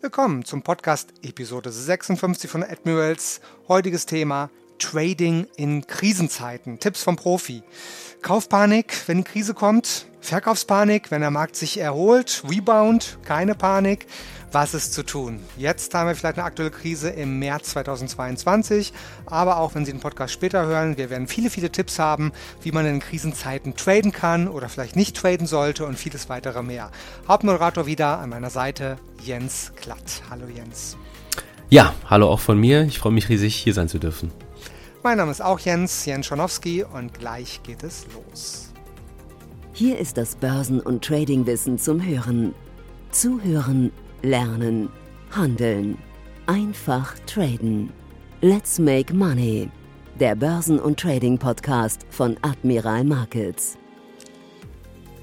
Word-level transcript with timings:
Willkommen 0.00 0.44
zum 0.44 0.62
Podcast 0.62 1.12
Episode 1.22 1.72
56 1.72 2.48
von 2.48 2.62
Admirals. 2.62 3.40
Heutiges 3.66 4.06
Thema 4.06 4.48
Trading 4.78 5.48
in 5.56 5.88
Krisenzeiten. 5.88 6.78
Tipps 6.78 7.02
vom 7.02 7.16
Profi. 7.16 7.64
Kaufpanik, 8.22 8.94
wenn 9.08 9.18
die 9.18 9.24
Krise 9.24 9.54
kommt. 9.54 10.06
Verkaufspanik, 10.20 11.10
wenn 11.10 11.20
der 11.20 11.30
Markt 11.30 11.56
sich 11.56 11.78
erholt. 11.78 12.42
Rebound, 12.48 13.18
keine 13.24 13.54
Panik. 13.54 14.06
Was 14.50 14.72
ist 14.72 14.94
zu 14.94 15.02
tun? 15.02 15.40
Jetzt 15.58 15.92
haben 15.92 16.08
wir 16.08 16.14
vielleicht 16.14 16.38
eine 16.38 16.46
aktuelle 16.46 16.70
Krise 16.70 17.10
im 17.10 17.38
März 17.38 17.70
2022, 17.70 18.94
aber 19.26 19.58
auch 19.58 19.74
wenn 19.74 19.84
Sie 19.84 19.92
den 19.92 20.00
Podcast 20.00 20.32
später 20.32 20.64
hören, 20.64 20.96
wir 20.96 21.10
werden 21.10 21.28
viele, 21.28 21.50
viele 21.50 21.70
Tipps 21.70 21.98
haben, 21.98 22.32
wie 22.62 22.72
man 22.72 22.86
in 22.86 23.00
Krisenzeiten 23.00 23.76
traden 23.76 24.10
kann 24.10 24.48
oder 24.48 24.70
vielleicht 24.70 24.96
nicht 24.96 25.16
traden 25.16 25.46
sollte 25.46 25.84
und 25.84 25.98
vieles 25.98 26.30
weitere 26.30 26.62
mehr. 26.62 26.90
Hauptmoderator 27.28 27.84
wieder 27.84 28.18
an 28.20 28.30
meiner 28.30 28.48
Seite, 28.48 28.96
Jens 29.22 29.72
Klatt. 29.76 30.22
Hallo 30.30 30.46
Jens. 30.46 30.96
Ja, 31.68 31.94
hallo 32.08 32.30
auch 32.30 32.40
von 32.40 32.58
mir. 32.58 32.84
Ich 32.84 32.98
freue 32.98 33.12
mich 33.12 33.28
riesig, 33.28 33.54
hier 33.54 33.74
sein 33.74 33.88
zu 33.90 33.98
dürfen. 33.98 34.32
Mein 35.02 35.18
Name 35.18 35.30
ist 35.30 35.42
auch 35.42 35.58
Jens, 35.60 36.06
Jens 36.06 36.26
Schonowski 36.26 36.84
und 36.84 37.12
gleich 37.12 37.60
geht 37.62 37.82
es 37.82 38.06
los. 38.14 38.67
Hier 39.78 39.96
ist 39.96 40.16
das 40.16 40.34
Börsen- 40.34 40.80
und 40.80 41.04
Tradingwissen 41.04 41.78
zum 41.78 42.04
Hören. 42.04 42.52
Zuhören 43.12 43.92
Lernen, 44.22 44.88
Handeln, 45.30 45.96
einfach 46.48 47.14
traden. 47.26 47.92
Let's 48.40 48.80
make 48.80 49.14
money. 49.14 49.70
Der 50.18 50.34
Börsen- 50.34 50.80
und 50.80 50.98
Trading-Podcast 50.98 52.06
von 52.10 52.36
Admiral 52.42 53.04
Markets. 53.04 53.78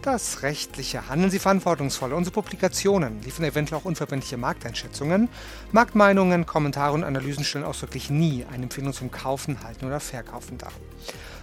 Das 0.01 0.41
rechtliche 0.41 1.09
Handeln 1.09 1.31
Sie 1.31 1.39
verantwortungsvoll. 1.39 2.13
Unsere 2.13 2.33
Publikationen 2.33 3.21
liefern 3.23 3.43
eventuell 3.43 3.81
auch 3.81 3.85
unverbindliche 3.85 4.37
Markteinschätzungen. 4.37 5.27
Marktmeinungen, 5.73 6.45
Kommentare 6.45 6.93
und 6.93 7.03
Analysen 7.03 7.43
stellen 7.43 7.65
ausdrücklich 7.65 8.09
nie 8.09 8.45
eine 8.49 8.63
Empfehlung 8.63 8.93
zum 8.93 9.11
Kaufen, 9.11 9.65
Halten 9.65 9.85
oder 9.85 9.99
Verkaufen 9.99 10.57
dar. 10.57 10.71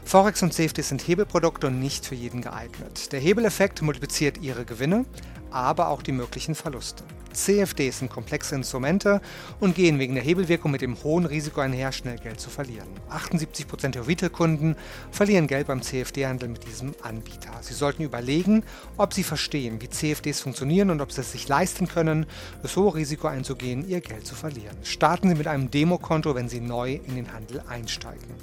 Forex 0.05 0.43
und 0.43 0.53
CFD 0.53 0.83
sind 0.83 1.07
Hebelprodukte 1.07 1.69
und 1.69 1.81
nicht 1.81 2.05
für 2.05 2.15
jeden 2.15 2.43
geeignet. 2.43 3.13
Der 3.13 3.21
Hebeleffekt 3.21 3.81
multipliziert 3.83 4.39
Ihre 4.43 4.65
Gewinne, 4.65 5.07
aber 5.51 5.89
auch 5.89 6.03
die 6.03 6.13
möglichen 6.13 6.55
Verluste. 6.55 7.05
CFDs 7.33 8.01
sind 8.01 8.11
komplexe 8.11 8.55
Instrumente 8.55 9.21
und 9.61 9.75
gehen 9.75 9.99
wegen 9.99 10.15
der 10.15 10.23
Hebelwirkung 10.23 10.71
mit 10.71 10.83
dem 10.83 11.03
hohen 11.03 11.25
Risiko 11.25 11.61
einher, 11.61 11.93
schnell 11.93 12.19
Geld 12.19 12.41
zu 12.41 12.51
verlieren. 12.51 12.89
78% 13.11 13.89
der 13.89 14.07
Retail-Kunden 14.07 14.77
verlieren 15.11 15.47
Geld 15.47 15.67
beim 15.67 15.83
CFD-Handel 15.83 16.49
mit 16.49 16.67
diesem 16.67 16.95
Anbieter. 17.03 17.53
Sie 17.63 17.75
sollten 17.75 18.03
überlegen, 18.03 18.65
ob 18.97 19.15
sie 19.15 19.23
verstehen, 19.23 19.81
wie 19.81 19.89
CFDs 19.89 20.41
funktionieren 20.41 20.91
und 20.91 21.01
ob 21.01 21.13
sie 21.13 21.23
es 21.23 21.33
sich 21.33 21.49
leisten 21.49 21.89
können, 21.89 22.27
das 22.63 22.77
hohe 22.77 22.95
Risiko 22.95 23.29
einzugehen, 23.29 23.89
ihr 23.89 24.01
Geld 24.01 24.27
zu 24.27 24.35
verlieren. 24.35 24.77
Starten 24.83 25.29
Sie 25.29 25.35
mit 25.35 25.47
einem 25.47 25.71
Demokonto, 25.71 26.35
wenn 26.35 26.49
Sie 26.49 26.61
neu 26.61 27.01
in 27.07 27.17
den 27.17 27.33
Handel 27.33 27.63
einsteigen. 27.69 28.35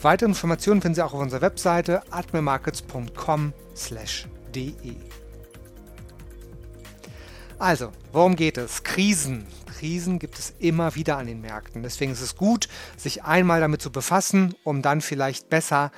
Weitere 0.00 0.28
Informationen 0.28 0.80
finden 0.80 0.94
Sie 0.94 1.02
auch 1.02 1.12
auf 1.12 1.20
unserer 1.20 1.40
Webseite 1.40 2.02
admirmarkets.com/de. 2.10 4.96
Also, 7.58 7.90
worum 8.12 8.36
geht 8.36 8.58
es? 8.58 8.84
Krisen. 8.84 9.48
Krisen 9.66 10.20
gibt 10.20 10.38
es 10.38 10.54
immer 10.60 10.94
wieder 10.94 11.18
an 11.18 11.26
den 11.26 11.40
Märkten. 11.40 11.82
Deswegen 11.82 12.12
ist 12.12 12.20
es 12.20 12.36
gut, 12.36 12.68
sich 12.96 13.24
einmal 13.24 13.60
damit 13.60 13.82
zu 13.82 13.90
befassen, 13.90 14.54
um 14.62 14.82
dann 14.82 15.00
vielleicht 15.00 15.48
besser 15.48 15.90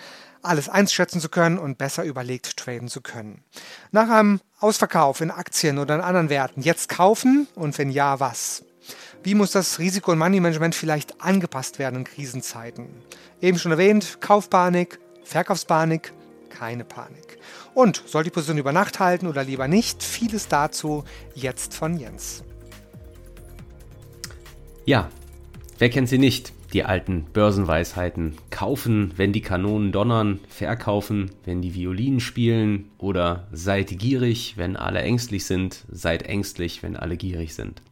alles 0.43 0.71
einschätzen 0.71 1.21
zu 1.21 1.29
können 1.29 1.59
und 1.59 1.77
besser 1.77 2.05
überlegt 2.05 2.57
traden 2.57 2.89
zu 2.89 3.03
können. 3.03 3.45
Nach 3.91 4.09
einem 4.09 4.41
Ausverkauf 4.59 5.21
in 5.21 5.31
Aktien 5.31 5.79
oder 5.79 5.97
in 5.97 6.01
anderen 6.01 6.31
Werten 6.31 6.63
jetzt 6.63 6.89
kaufen 6.89 7.49
und 7.55 7.77
wenn 7.77 7.91
ja, 7.91 8.19
was? 8.21 8.65
Wie 9.23 9.35
muss 9.35 9.53
das 9.53 9.79
Risiko- 9.79 10.13
und 10.13 10.19
Money-Management 10.19 10.75
vielleicht 10.75 11.21
angepasst 11.21 11.79
werden 11.79 11.97
in 11.97 12.05
Krisenzeiten? 12.05 12.87
Eben 13.43 13.59
schon 13.59 13.73
erwähnt, 13.73 14.19
Kaufpanik, 14.21 14.99
Verkaufspanik, 15.25 16.15
keine 16.49 16.85
Panik. 16.85 17.39
Und 17.75 18.03
soll 18.07 18.25
die 18.25 18.31
Position 18.31 18.57
über 18.57 18.73
Nacht 18.73 18.99
halten 18.99 19.27
oder 19.27 19.45
lieber 19.45 19.69
nicht? 19.69 20.03
Vieles 20.03 20.49
dazu 20.49 21.05
jetzt 21.35 21.75
von 21.75 21.99
Jens. 21.99 22.45
Ja, 24.87 25.11
wer 25.79 25.91
kennt 25.91 26.09
sie 26.09 26.19
nicht? 26.19 26.55
Die 26.73 26.85
alten 26.85 27.25
Börsenweisheiten. 27.25 28.37
Kaufen, 28.49 29.13
wenn 29.17 29.35
die 29.35 29.43
Kanonen 29.43 29.93
donnern, 29.93 30.41
verkaufen, 30.49 31.31
wenn 31.45 31.61
die 31.61 31.75
Violinen 31.75 32.21
spielen 32.21 32.91
oder 32.97 33.49
seid 33.53 33.99
gierig, 33.99 34.55
wenn 34.57 34.77
alle 34.77 35.01
ängstlich 35.01 35.45
sind, 35.45 35.85
seid 35.91 36.23
ängstlich, 36.23 36.83
wenn 36.83 36.97
alle 36.97 37.19
gierig 37.19 37.55
sind. 37.55 37.83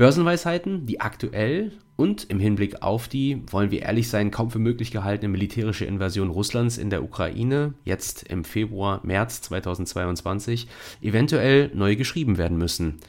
Börsenweisheiten, 0.00 0.86
die 0.86 1.02
aktuell 1.02 1.72
und 1.96 2.24
im 2.30 2.40
Hinblick 2.40 2.80
auf 2.80 3.06
die, 3.06 3.42
wollen 3.50 3.70
wir 3.70 3.82
ehrlich 3.82 4.08
sein, 4.08 4.30
kaum 4.30 4.50
für 4.50 4.58
möglich 4.58 4.92
gehaltene 4.92 5.28
militärische 5.28 5.84
Invasion 5.84 6.30
Russlands 6.30 6.78
in 6.78 6.88
der 6.88 7.04
Ukraine, 7.04 7.74
jetzt 7.84 8.22
im 8.22 8.44
Februar, 8.44 9.02
März 9.04 9.42
2022, 9.42 10.68
eventuell 11.02 11.70
neu 11.74 11.96
geschrieben 11.96 12.38
werden 12.38 12.56
müssen. 12.56 13.00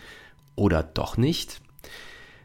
Oder 0.58 0.84
doch 0.84 1.16
nicht? 1.16 1.62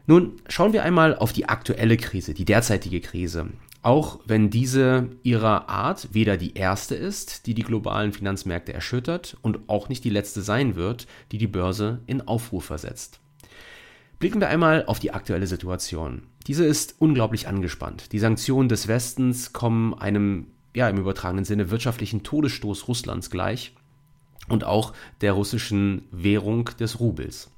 Nun 0.05 0.37
schauen 0.47 0.71
wir 0.71 0.83
einmal 0.83 1.17
auf 1.17 1.33
die 1.33 1.49
aktuelle 1.49 1.97
Krise, 1.97 2.33
die 2.33 2.45
derzeitige 2.45 3.01
Krise. 3.01 3.49
Auch 3.81 4.21
wenn 4.27 4.49
diese 4.49 5.09
ihrer 5.23 5.67
Art 5.67 6.07
weder 6.13 6.37
die 6.37 6.53
erste 6.53 6.95
ist, 6.95 7.47
die 7.47 7.53
die 7.53 7.63
globalen 7.63 8.13
Finanzmärkte 8.13 8.71
erschüttert 8.71 9.35
und 9.41 9.67
auch 9.67 9.89
nicht 9.89 10.05
die 10.05 10.09
letzte 10.09 10.41
sein 10.41 10.77
wird, 10.77 11.05
die 11.33 11.37
die 11.37 11.47
Börse 11.47 11.99
in 12.05 12.21
Aufruhr 12.21 12.61
versetzt. 12.61 13.19
Blicken 14.19 14.41
wir 14.41 14.49
einmal 14.49 14.85
auf 14.85 14.99
die 14.99 15.13
aktuelle 15.13 15.45
Situation. 15.45 16.23
Diese 16.47 16.65
ist 16.65 16.95
unglaublich 16.99 17.47
angespannt. 17.47 18.11
Die 18.13 18.19
Sanktionen 18.19 18.67
des 18.67 18.87
Westens 18.87 19.53
kommen 19.53 19.93
einem, 19.93 20.47
ja, 20.75 20.89
im 20.89 20.97
übertragenen 20.97 21.45
Sinne 21.45 21.69
wirtschaftlichen 21.69 22.23
Todesstoß 22.23 22.87
Russlands 22.87 23.29
gleich 23.29 23.75
und 24.47 24.63
auch 24.63 24.93
der 25.21 25.33
russischen 25.33 26.05
Währung 26.11 26.65
des 26.79 26.99
Rubels. 26.99 27.51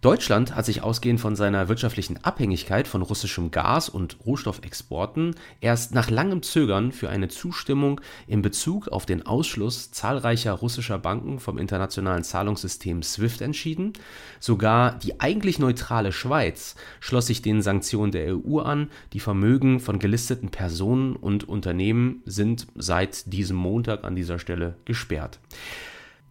Deutschland 0.00 0.56
hat 0.56 0.64
sich 0.64 0.82
ausgehend 0.82 1.20
von 1.20 1.36
seiner 1.36 1.68
wirtschaftlichen 1.68 2.24
Abhängigkeit 2.24 2.88
von 2.88 3.02
russischem 3.02 3.50
Gas 3.50 3.90
und 3.90 4.16
Rohstoffexporten 4.24 5.34
erst 5.60 5.92
nach 5.92 6.08
langem 6.08 6.42
Zögern 6.42 6.90
für 6.92 7.10
eine 7.10 7.28
Zustimmung 7.28 8.00
in 8.26 8.40
Bezug 8.40 8.88
auf 8.88 9.04
den 9.04 9.26
Ausschluss 9.26 9.90
zahlreicher 9.90 10.54
russischer 10.54 10.98
Banken 10.98 11.38
vom 11.38 11.58
internationalen 11.58 12.24
Zahlungssystem 12.24 13.02
SWIFT 13.02 13.42
entschieden. 13.42 13.92
Sogar 14.38 14.98
die 14.98 15.20
eigentlich 15.20 15.58
neutrale 15.58 16.12
Schweiz 16.12 16.76
schloss 17.00 17.26
sich 17.26 17.42
den 17.42 17.60
Sanktionen 17.60 18.10
der 18.10 18.34
EU 18.34 18.60
an. 18.60 18.88
Die 19.12 19.20
Vermögen 19.20 19.80
von 19.80 19.98
gelisteten 19.98 20.48
Personen 20.48 21.14
und 21.14 21.46
Unternehmen 21.46 22.22
sind 22.24 22.68
seit 22.74 23.30
diesem 23.30 23.58
Montag 23.58 24.04
an 24.04 24.16
dieser 24.16 24.38
Stelle 24.38 24.76
gesperrt. 24.86 25.40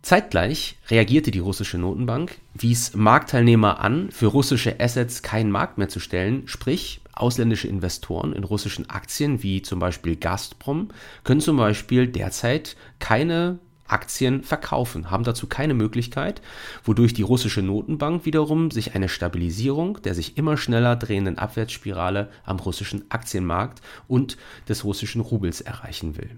Zeitgleich 0.02 0.78
reagierte 0.90 1.30
die 1.30 1.40
russische 1.40 1.78
Notenbank, 1.78 2.38
wies 2.54 2.94
Marktteilnehmer 2.96 3.80
an, 3.80 4.10
für 4.12 4.28
russische 4.28 4.80
Assets 4.80 5.22
keinen 5.22 5.52
Markt 5.52 5.78
mehr 5.78 5.90
zu 5.90 6.00
stellen, 6.00 6.48
sprich 6.48 7.02
ausländische 7.14 7.68
Investoren 7.68 8.32
in 8.32 8.46
russischen 8.46 8.90
Aktien 8.90 9.44
wie 9.44 9.62
zum 9.62 9.80
Beispiel 9.80 10.16
Gazprom 10.16 10.90
können 11.24 11.42
zum 11.42 11.58
Beispiel 11.58 12.08
derzeit 12.08 12.78
keine 13.00 13.60
Aktien 13.90 14.44
verkaufen, 14.44 15.12
haben 15.12 15.24
dazu 15.24 15.48
keine 15.48 15.74
Möglichkeit, 15.74 16.42
wodurch 16.84 17.14
die 17.14 17.24
russische 17.24 17.62
Notenbank 17.62 18.26
wiederum 18.26 18.72
sich 18.72 18.96
eine 18.96 19.10
Stabilisierung 19.10 20.02
der 20.04 20.16
sich 20.16 20.38
immer 20.38 20.58
schneller 20.58 20.96
drehenden 20.96 21.38
Abwärtsspirale 21.38 22.30
am 22.46 22.60
russischen 22.60 23.10
Aktienmarkt 23.12 23.82
und 24.08 24.38
des 24.70 24.86
russischen 24.86 25.22
Rubels 25.22 25.60
erreichen 25.62 26.18
will. 26.18 26.38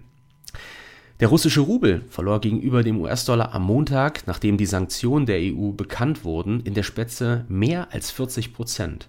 Der 1.22 1.28
russische 1.28 1.60
Rubel 1.60 2.02
verlor 2.10 2.42
gegenüber 2.42 2.82
dem 2.82 3.00
US-Dollar 3.00 3.54
am 3.54 3.62
Montag, 3.62 4.26
nachdem 4.26 4.58
die 4.58 4.66
Sanktionen 4.66 5.28
der 5.28 5.38
EU 5.40 5.70
bekannt 5.70 6.26
wurden, 6.26 6.62
in 6.62 6.74
der 6.74 6.82
Spitze 6.82 7.46
mehr 7.48 7.94
als 7.94 8.10
40 8.10 8.56
Prozent. 8.56 9.08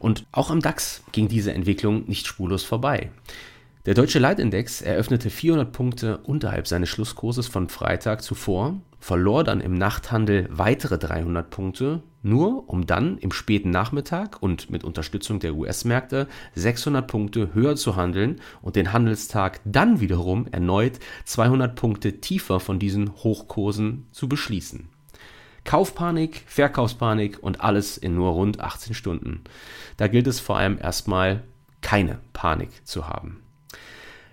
Und 0.00 0.26
auch 0.32 0.50
am 0.50 0.58
DAX 0.58 1.04
ging 1.12 1.28
diese 1.28 1.52
Entwicklung 1.52 2.08
nicht 2.08 2.26
spurlos 2.26 2.64
vorbei. 2.64 3.12
Der 3.86 3.94
deutsche 3.94 4.18
Leitindex 4.18 4.82
eröffnete 4.82 5.30
400 5.30 5.72
Punkte 5.72 6.18
unterhalb 6.24 6.66
seines 6.66 6.88
Schlusskurses 6.88 7.46
von 7.46 7.68
Freitag 7.68 8.24
zuvor, 8.24 8.80
verlor 9.02 9.42
dann 9.42 9.60
im 9.60 9.74
Nachthandel 9.74 10.48
weitere 10.48 10.96
300 10.96 11.50
Punkte, 11.50 12.04
nur 12.22 12.68
um 12.68 12.86
dann 12.86 13.18
im 13.18 13.32
späten 13.32 13.70
Nachmittag 13.70 14.40
und 14.40 14.70
mit 14.70 14.84
Unterstützung 14.84 15.40
der 15.40 15.56
US-Märkte 15.56 16.28
600 16.54 17.04
Punkte 17.04 17.52
höher 17.52 17.74
zu 17.74 17.96
handeln 17.96 18.40
und 18.62 18.76
den 18.76 18.92
Handelstag 18.92 19.60
dann 19.64 19.98
wiederum 19.98 20.46
erneut 20.52 21.00
200 21.24 21.74
Punkte 21.74 22.20
tiefer 22.20 22.60
von 22.60 22.78
diesen 22.78 23.12
Hochkursen 23.24 24.06
zu 24.12 24.28
beschließen. 24.28 24.88
Kaufpanik, 25.64 26.44
Verkaufspanik 26.46 27.42
und 27.42 27.60
alles 27.60 27.98
in 27.98 28.14
nur 28.14 28.30
rund 28.30 28.60
18 28.60 28.94
Stunden. 28.94 29.42
Da 29.96 30.06
gilt 30.06 30.28
es 30.28 30.38
vor 30.38 30.58
allem 30.58 30.78
erstmal 30.80 31.42
keine 31.80 32.20
Panik 32.32 32.86
zu 32.86 33.08
haben. 33.08 33.41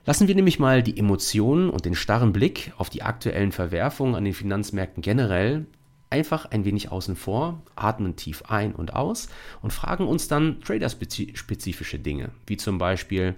Lassen 0.06 0.28
wir 0.28 0.36
nämlich 0.36 0.60
mal 0.60 0.82
die 0.82 0.98
Emotionen 0.98 1.70
und 1.70 1.86
den 1.86 1.96
starren 1.96 2.34
Blick 2.34 2.74
auf 2.78 2.90
die 2.90 3.04
aktuellen 3.04 3.52
Verwerfungen 3.52 4.16
an 4.16 4.26
den 4.26 4.34
Finanzmärkten 4.34 5.02
generell 5.02 5.66
einfach 6.10 6.46
ein 6.46 6.66
wenig 6.66 6.92
außen 6.92 7.16
vor, 7.16 7.62
atmen 7.76 8.16
tief 8.16 8.44
ein 8.48 8.74
und 8.74 8.94
aus 8.96 9.30
und 9.62 9.74
fragen 9.74 10.08
uns 10.08 10.28
dann 10.28 10.62
traderspezifische 10.62 12.00
Dinge, 12.00 12.32
wie 12.48 12.58
zum 12.58 12.78
Beispiel, 12.78 13.36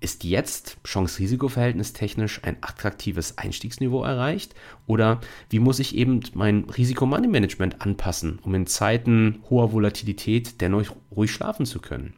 ist 0.00 0.24
jetzt 0.24 0.78
Chance-Risiko-Verhältnis 0.84 1.92
technisch 1.92 2.40
ein 2.42 2.56
attraktives 2.62 3.36
Einstiegsniveau 3.36 4.02
erreicht? 4.02 4.54
Oder 4.86 5.20
wie 5.50 5.58
muss 5.58 5.78
ich 5.78 5.94
eben 5.94 6.20
mein 6.32 6.64
Risiko-Money-Management 6.64 7.82
anpassen, 7.82 8.38
um 8.42 8.54
in 8.54 8.66
Zeiten 8.66 9.42
hoher 9.50 9.72
Volatilität 9.72 10.62
dennoch 10.62 10.96
ruhig 11.14 11.30
schlafen 11.30 11.66
zu 11.66 11.80
können? 11.80 12.14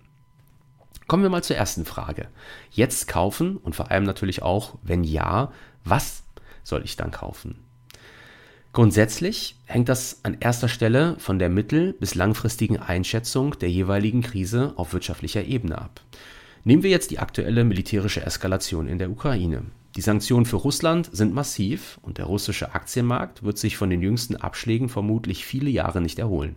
Kommen 1.12 1.24
wir 1.24 1.28
mal 1.28 1.44
zur 1.44 1.56
ersten 1.56 1.84
Frage. 1.84 2.28
Jetzt 2.70 3.06
kaufen 3.06 3.58
und 3.58 3.76
vor 3.76 3.90
allem 3.90 4.04
natürlich 4.04 4.40
auch, 4.42 4.76
wenn 4.82 5.04
ja, 5.04 5.52
was 5.84 6.22
soll 6.64 6.80
ich 6.86 6.96
dann 6.96 7.10
kaufen? 7.10 7.56
Grundsätzlich 8.72 9.56
hängt 9.66 9.90
das 9.90 10.20
an 10.22 10.38
erster 10.40 10.68
Stelle 10.68 11.16
von 11.18 11.38
der 11.38 11.50
mittel- 11.50 11.92
bis 11.92 12.14
langfristigen 12.14 12.78
Einschätzung 12.78 13.58
der 13.58 13.68
jeweiligen 13.68 14.22
Krise 14.22 14.72
auf 14.76 14.94
wirtschaftlicher 14.94 15.44
Ebene 15.44 15.76
ab. 15.76 16.00
Nehmen 16.64 16.82
wir 16.82 16.88
jetzt 16.88 17.10
die 17.10 17.18
aktuelle 17.18 17.64
militärische 17.64 18.24
Eskalation 18.24 18.88
in 18.88 18.96
der 18.96 19.10
Ukraine. 19.10 19.64
Die 19.96 20.00
Sanktionen 20.00 20.46
für 20.46 20.56
Russland 20.56 21.10
sind 21.12 21.34
massiv 21.34 22.00
und 22.00 22.16
der 22.16 22.24
russische 22.24 22.74
Aktienmarkt 22.74 23.42
wird 23.42 23.58
sich 23.58 23.76
von 23.76 23.90
den 23.90 24.00
jüngsten 24.00 24.36
Abschlägen 24.36 24.88
vermutlich 24.88 25.44
viele 25.44 25.68
Jahre 25.68 26.00
nicht 26.00 26.18
erholen. 26.18 26.56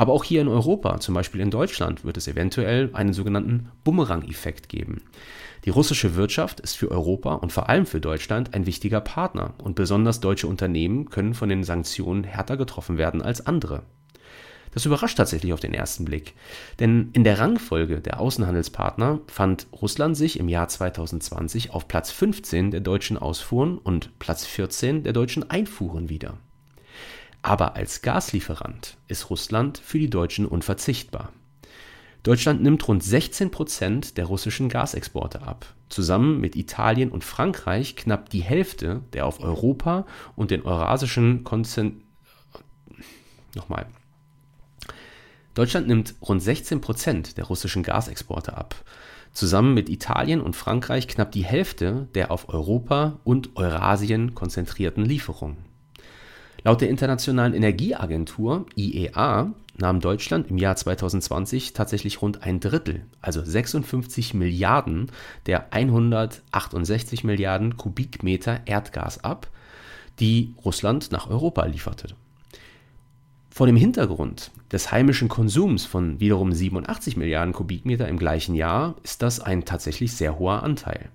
Aber 0.00 0.14
auch 0.14 0.24
hier 0.24 0.40
in 0.40 0.48
Europa, 0.48 0.98
zum 0.98 1.14
Beispiel 1.14 1.42
in 1.42 1.50
Deutschland, 1.50 2.06
wird 2.06 2.16
es 2.16 2.26
eventuell 2.26 2.88
einen 2.94 3.12
sogenannten 3.12 3.70
Bumerang-Effekt 3.84 4.70
geben. 4.70 5.02
Die 5.66 5.68
russische 5.68 6.16
Wirtschaft 6.16 6.58
ist 6.58 6.78
für 6.78 6.90
Europa 6.90 7.34
und 7.34 7.52
vor 7.52 7.68
allem 7.68 7.84
für 7.84 8.00
Deutschland 8.00 8.54
ein 8.54 8.64
wichtiger 8.64 9.02
Partner 9.02 9.52
und 9.62 9.74
besonders 9.74 10.20
deutsche 10.20 10.46
Unternehmen 10.46 11.10
können 11.10 11.34
von 11.34 11.50
den 11.50 11.64
Sanktionen 11.64 12.24
härter 12.24 12.56
getroffen 12.56 12.96
werden 12.96 13.20
als 13.20 13.46
andere. 13.46 13.82
Das 14.72 14.86
überrascht 14.86 15.18
tatsächlich 15.18 15.52
auf 15.52 15.60
den 15.60 15.74
ersten 15.74 16.06
Blick. 16.06 16.32
Denn 16.78 17.10
in 17.12 17.22
der 17.22 17.38
Rangfolge 17.38 18.00
der 18.00 18.20
Außenhandelspartner 18.20 19.20
fand 19.26 19.66
Russland 19.82 20.16
sich 20.16 20.40
im 20.40 20.48
Jahr 20.48 20.68
2020 20.68 21.72
auf 21.72 21.88
Platz 21.88 22.10
15 22.10 22.70
der 22.70 22.80
deutschen 22.80 23.18
Ausfuhren 23.18 23.76
und 23.76 24.18
Platz 24.18 24.46
14 24.46 25.02
der 25.02 25.12
deutschen 25.12 25.50
Einfuhren 25.50 26.08
wieder. 26.08 26.38
Aber 27.42 27.76
als 27.76 28.02
Gaslieferant 28.02 28.96
ist 29.08 29.30
Russland 29.30 29.78
für 29.78 29.98
die 29.98 30.10
Deutschen 30.10 30.46
unverzichtbar. 30.46 31.32
Deutschland 32.22 32.62
nimmt 32.62 32.86
rund 32.86 33.02
16 33.02 33.50
Prozent 33.50 34.18
der 34.18 34.26
russischen 34.26 34.68
Gasexporte 34.68 35.42
ab. 35.42 35.66
Zusammen 35.88 36.38
mit 36.38 36.54
Italien 36.54 37.10
und 37.10 37.24
Frankreich 37.24 37.96
knapp 37.96 38.28
die 38.28 38.42
Hälfte 38.42 39.02
der 39.14 39.26
auf 39.26 39.40
Europa 39.40 40.06
und 40.36 40.50
den 40.50 40.62
eurasischen 40.62 41.44
Konzent 41.44 42.02
Nochmal. 43.54 43.86
Deutschland 45.54 45.88
nimmt 45.88 46.14
rund 46.22 46.42
16 46.42 46.80
Prozent 46.80 47.36
der 47.36 47.44
russischen 47.44 47.82
Gasexporte 47.82 48.56
ab. 48.56 48.76
Zusammen 49.32 49.74
mit 49.74 49.88
Italien 49.88 50.40
und 50.40 50.56
Frankreich 50.56 51.08
knapp 51.08 51.32
die 51.32 51.44
Hälfte 51.44 52.08
der 52.14 52.30
auf 52.30 52.48
Europa 52.48 53.18
und 53.24 53.56
Eurasien 53.56 54.34
konzentrierten 54.34 55.04
Lieferungen. 55.04 55.69
Laut 56.62 56.80
der 56.80 56.90
Internationalen 56.90 57.54
Energieagentur 57.54 58.66
IEA 58.76 59.52
nahm 59.78 60.00
Deutschland 60.00 60.50
im 60.50 60.58
Jahr 60.58 60.76
2020 60.76 61.72
tatsächlich 61.72 62.20
rund 62.20 62.42
ein 62.42 62.60
Drittel, 62.60 63.06
also 63.22 63.42
56 63.42 64.34
Milliarden 64.34 65.10
der 65.46 65.72
168 65.72 67.24
Milliarden 67.24 67.78
Kubikmeter 67.78 68.60
Erdgas 68.66 69.24
ab, 69.24 69.48
die 70.18 70.54
Russland 70.64 71.12
nach 71.12 71.30
Europa 71.30 71.64
lieferte. 71.64 72.14
Vor 73.50 73.66
dem 73.66 73.76
Hintergrund 73.76 74.52
des 74.70 74.92
heimischen 74.92 75.28
Konsums 75.28 75.84
von 75.86 76.20
wiederum 76.20 76.52
87 76.52 77.16
Milliarden 77.16 77.54
Kubikmeter 77.54 78.06
im 78.06 78.18
gleichen 78.18 78.54
Jahr 78.54 78.94
ist 79.02 79.22
das 79.22 79.40
ein 79.40 79.64
tatsächlich 79.64 80.12
sehr 80.12 80.38
hoher 80.38 80.62
Anteil. 80.62 81.08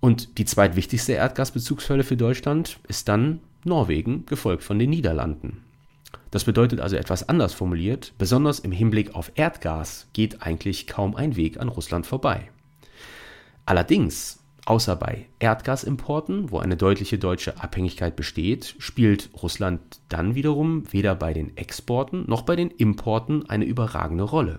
Und 0.00 0.38
die 0.38 0.44
zweitwichtigste 0.44 1.12
Erdgasbezugsquelle 1.12 2.04
für 2.04 2.16
Deutschland 2.16 2.78
ist 2.86 3.08
dann 3.08 3.40
Norwegen, 3.66 4.24
gefolgt 4.26 4.62
von 4.62 4.78
den 4.78 4.90
Niederlanden. 4.90 5.64
Das 6.30 6.44
bedeutet 6.44 6.80
also 6.80 6.96
etwas 6.96 7.28
anders 7.28 7.54
formuliert, 7.54 8.14
besonders 8.18 8.58
im 8.58 8.72
Hinblick 8.72 9.14
auf 9.14 9.32
Erdgas 9.34 10.08
geht 10.12 10.42
eigentlich 10.42 10.86
kaum 10.86 11.14
ein 11.16 11.36
Weg 11.36 11.60
an 11.60 11.68
Russland 11.68 12.06
vorbei. 12.06 12.50
Allerdings 13.64 14.38
Außer 14.66 14.96
bei 14.96 15.26
Erdgasimporten, 15.38 16.50
wo 16.50 16.58
eine 16.58 16.76
deutliche 16.76 17.18
deutsche 17.18 17.62
Abhängigkeit 17.62 18.16
besteht, 18.16 18.74
spielt 18.80 19.30
Russland 19.40 19.80
dann 20.08 20.34
wiederum 20.34 20.92
weder 20.92 21.14
bei 21.14 21.32
den 21.32 21.56
Exporten 21.56 22.24
noch 22.26 22.42
bei 22.42 22.56
den 22.56 22.72
Importen 22.72 23.48
eine 23.48 23.64
überragende 23.64 24.24
Rolle. 24.24 24.58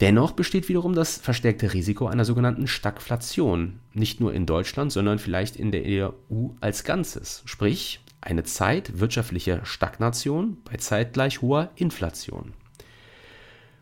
Dennoch 0.00 0.32
besteht 0.32 0.68
wiederum 0.68 0.94
das 0.94 1.18
verstärkte 1.18 1.72
Risiko 1.72 2.06
einer 2.06 2.24
sogenannten 2.24 2.66
Stagflation, 2.66 3.78
nicht 3.92 4.20
nur 4.20 4.34
in 4.34 4.44
Deutschland, 4.44 4.90
sondern 4.90 5.18
vielleicht 5.18 5.56
in 5.56 5.70
der 5.70 5.84
EU 5.84 6.48
als 6.60 6.82
Ganzes, 6.84 7.42
sprich 7.44 8.00
eine 8.20 8.42
Zeit 8.42 8.98
wirtschaftlicher 8.98 9.64
Stagnation 9.64 10.56
bei 10.64 10.78
zeitgleich 10.78 11.42
hoher 11.42 11.70
Inflation. 11.76 12.54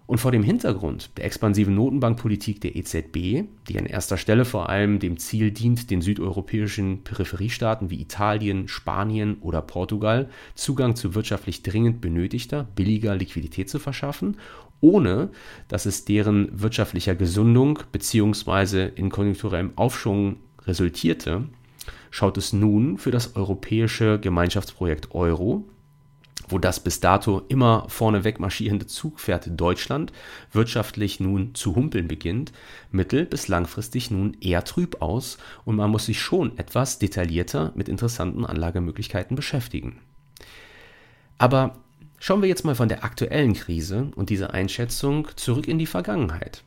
Und 0.05 0.19
vor 0.19 0.33
dem 0.33 0.43
Hintergrund 0.43 1.17
der 1.17 1.25
expansiven 1.25 1.75
Notenbankpolitik 1.75 2.61
der 2.61 2.77
EZB, 2.77 3.45
die 3.69 3.79
an 3.79 3.87
erster 3.87 4.19
Stelle 4.19 4.45
vor 4.45 4.69
allem 4.69 4.99
dem 4.99 5.17
Ziel 5.17 5.53
dient, 5.53 5.91
den 5.91 6.03
südeuropäischen 6.03 7.03
Peripheriestaaten 7.03 7.89
wie 7.89 8.03
Italien, 8.03 8.69
Spanien 8.69 9.37
oder 9.41 9.63
Portugal 9.63 10.29
Zugang 10.55 10.97
zu 10.97 11.15
wirtschaftlich 11.15 11.63
dringend 11.63 12.03
benötigter, 12.03 12.69
billiger 12.75 13.15
Liquidität 13.15 13.71
zu 13.71 13.79
verschaffen, 13.79 14.37
ohne 14.83 15.31
dass 15.69 15.87
es 15.87 16.05
deren 16.05 16.61
wirtschaftlicher 16.61 17.15
Gesundung 17.15 17.79
bzw. 17.91 18.91
in 18.95 19.09
konjunkturellem 19.09 19.73
Aufschwung 19.77 20.37
resultierte, 20.67 21.45
schaut 22.11 22.37
es 22.37 22.53
nun 22.53 22.99
für 22.99 23.11
das 23.11 23.35
europäische 23.37 24.21
Gemeinschaftsprojekt 24.21 25.13
Euro 25.13 25.65
wo 26.53 26.59
das 26.59 26.81
bis 26.81 27.01
dato 27.01 27.43
immer 27.49 27.87
vorneweg 27.89 28.39
marschierende 28.39 28.87
Zugpferd 28.87 29.49
Deutschland 29.59 30.13
wirtschaftlich 30.53 31.19
nun 31.19 31.55
zu 31.55 31.75
humpeln 31.75 32.07
beginnt, 32.07 32.53
mittel- 32.91 33.27
bis 33.27 33.49
langfristig 33.49 34.11
nun 34.11 34.37
eher 34.41 34.65
trüb 34.65 35.01
aus 35.01 35.39
und 35.65 35.77
man 35.77 35.91
muss 35.91 36.07
sich 36.07 36.21
schon 36.21 36.57
etwas 36.59 36.99
detaillierter 36.99 37.73
mit 37.75 37.89
interessanten 37.89 38.45
Anlagemöglichkeiten 38.45 39.35
beschäftigen. 39.35 39.99
Aber 41.39 41.77
schauen 42.23 42.41
wir 42.41 42.49
jetzt 42.49 42.65
mal 42.65 42.77
von 42.77 42.89
der 42.89 43.03
aktuellen 43.03 43.53
Krise 43.53 44.13
und 44.15 44.31
dieser 44.31 44.55
Einschätzung 44.55 45.27
zurück 45.35 45.67
in 45.67 45.81
die 45.81 45.87
Vergangenheit. 45.87 46.63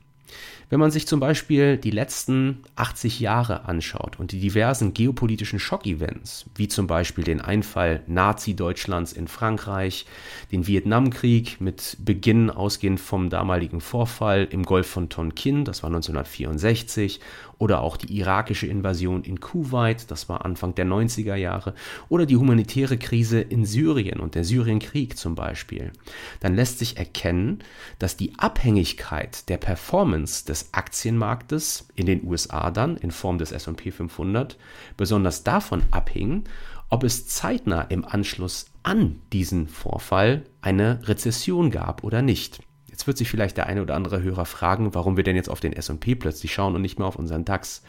Wenn 0.70 0.82
man 0.82 0.92
sich 0.92 1.08
zum 1.08 1.22
Beispiel 1.22 1.78
die 1.78 1.92
letzten 1.92 2.64
80 2.76 3.22
Jahre 3.22 3.66
anschaut 3.66 4.20
und 4.20 4.34
die 4.34 4.40
diversen 4.42 4.94
geopolitischen 4.94 5.60
Schockevents, 5.60 6.46
wie 6.56 6.68
zum 6.68 6.88
Beispiel 6.88 7.24
den 7.24 7.40
Einfall 7.40 8.02
Nazi-Deutschlands 8.08 9.14
in 9.14 9.30
Frankreich, 9.30 10.06
den 10.52 10.68
Vietnamkrieg 10.68 11.62
mit 11.62 11.96
Beginn 12.04 12.50
ausgehend 12.50 13.00
vom 13.00 13.30
damaligen 13.30 13.80
Vorfall 13.80 14.48
im 14.50 14.64
Golf 14.64 14.88
von 14.88 15.08
Tonkin, 15.08 15.64
das 15.64 15.84
war 15.84 15.88
1964, 15.90 17.22
oder 17.58 17.82
auch 17.82 17.98
die 17.98 18.18
irakische 18.18 18.68
Invasion 18.68 19.24
in 19.24 19.40
Kuwait, 19.40 20.10
das 20.12 20.30
war 20.30 20.46
Anfang 20.46 20.76
der 20.76 20.86
90er 20.86 21.36
Jahre, 21.36 21.74
oder 22.10 22.26
die 22.26 22.38
humanitäre 22.38 22.98
Krise 22.98 23.42
in 23.42 23.66
Syrien 23.66 24.20
und 24.20 24.36
der 24.36 24.44
Syrienkrieg 24.44 25.18
zum 25.18 25.36
Beispiel, 25.36 25.92
dann 26.40 26.56
lässt 26.56 26.80
sich 26.80 26.98
erkennen, 26.98 27.60
dass 28.00 28.18
die 28.18 28.38
Abhängigkeit 28.38 29.48
der 29.50 29.58
Performance 29.58 30.46
des 30.46 30.74
Aktienmarktes 30.74 31.88
in 31.96 32.06
den 32.06 32.26
USA 32.26 32.72
dann 32.72 32.98
in 32.98 33.12
Form 33.12 33.38
des 33.38 33.52
SP 33.54 33.92
500 33.92 34.58
besonders 34.98 35.44
davon 35.44 35.84
abhing, 35.92 36.44
ob 36.90 37.04
es 37.04 37.28
zeitnah 37.28 37.82
im 37.82 38.06
Anschluss 38.06 38.68
an 38.84 39.22
diesen 39.34 39.68
Vorfall 39.68 40.46
eine 40.62 41.08
Rezession 41.08 41.72
gab 41.72 42.04
oder 42.04 42.22
nicht. 42.22 42.60
Jetzt 43.06 43.08
wird 43.10 43.18
sich 43.20 43.30
vielleicht 43.30 43.58
der 43.58 43.68
eine 43.68 43.84
oder 43.84 43.94
andere 43.94 44.24
Hörer 44.24 44.46
fragen, 44.46 44.96
warum 44.96 45.16
wir 45.16 45.24
denn 45.24 45.36
jetzt 45.36 45.52
auf 45.52 45.60
den 45.60 45.74
S&P 45.74 46.16
plötzlich 46.16 46.52
schauen 46.52 46.74
und 46.74 46.82
nicht 46.82 46.98
mehr 46.98 47.08
auf 47.08 47.18
unseren 47.18 47.46
DAX. 47.46 47.84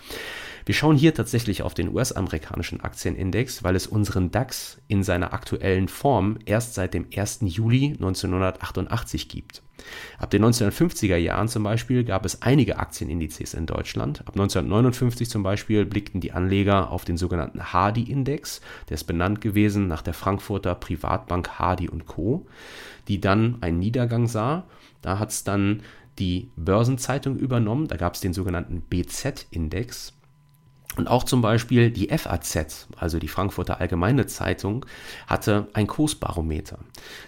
Wir 0.66 0.74
schauen 0.74 0.94
hier 0.94 1.14
tatsächlich 1.14 1.62
auf 1.62 1.72
den 1.72 1.88
US-amerikanischen 1.88 2.82
Aktienindex, 2.82 3.64
weil 3.64 3.76
es 3.76 3.86
unseren 3.86 4.30
DAX 4.30 4.76
in 4.88 5.02
seiner 5.02 5.32
aktuellen 5.32 5.88
Form 5.88 6.36
erst 6.44 6.74
seit 6.74 6.92
dem 6.92 7.06
1. 7.16 7.38
Juli 7.44 7.94
1988 7.94 9.30
gibt. 9.30 9.62
Ab 10.18 10.30
den 10.30 10.44
1950er 10.44 11.16
Jahren 11.16 11.48
zum 11.48 11.62
Beispiel 11.62 12.04
gab 12.04 12.24
es 12.24 12.42
einige 12.42 12.78
Aktienindizes 12.78 13.54
in 13.54 13.66
Deutschland. 13.66 14.20
Ab 14.20 14.34
1959 14.34 15.28
zum 15.28 15.42
Beispiel 15.42 15.84
blickten 15.84 16.20
die 16.20 16.32
Anleger 16.32 16.90
auf 16.90 17.04
den 17.04 17.16
sogenannten 17.16 17.72
Hardy-Index, 17.72 18.60
der 18.88 18.94
ist 18.94 19.04
benannt 19.04 19.40
gewesen 19.40 19.86
nach 19.86 20.02
der 20.02 20.14
Frankfurter 20.14 20.74
Privatbank 20.74 21.58
Hardy 21.58 21.88
Co., 22.06 22.46
die 23.08 23.20
dann 23.20 23.58
einen 23.60 23.78
Niedergang 23.78 24.26
sah 24.26 24.64
da 25.06 25.20
hat 25.20 25.30
es 25.30 25.44
dann 25.44 25.82
die 26.18 26.50
Börsenzeitung 26.56 27.36
übernommen. 27.36 27.86
Da 27.86 27.96
gab 27.96 28.14
es 28.14 28.20
den 28.20 28.32
sogenannten 28.32 28.80
BZ-Index. 28.80 30.14
Und 30.94 31.08
auch 31.08 31.24
zum 31.24 31.42
Beispiel 31.42 31.90
die 31.90 32.08
FAZ, 32.08 32.86
also 32.96 33.18
die 33.18 33.28
Frankfurter 33.28 33.80
Allgemeine 33.80 34.26
Zeitung, 34.26 34.86
hatte 35.26 35.68
ein 35.74 35.86
Kursbarometer. 35.86 36.78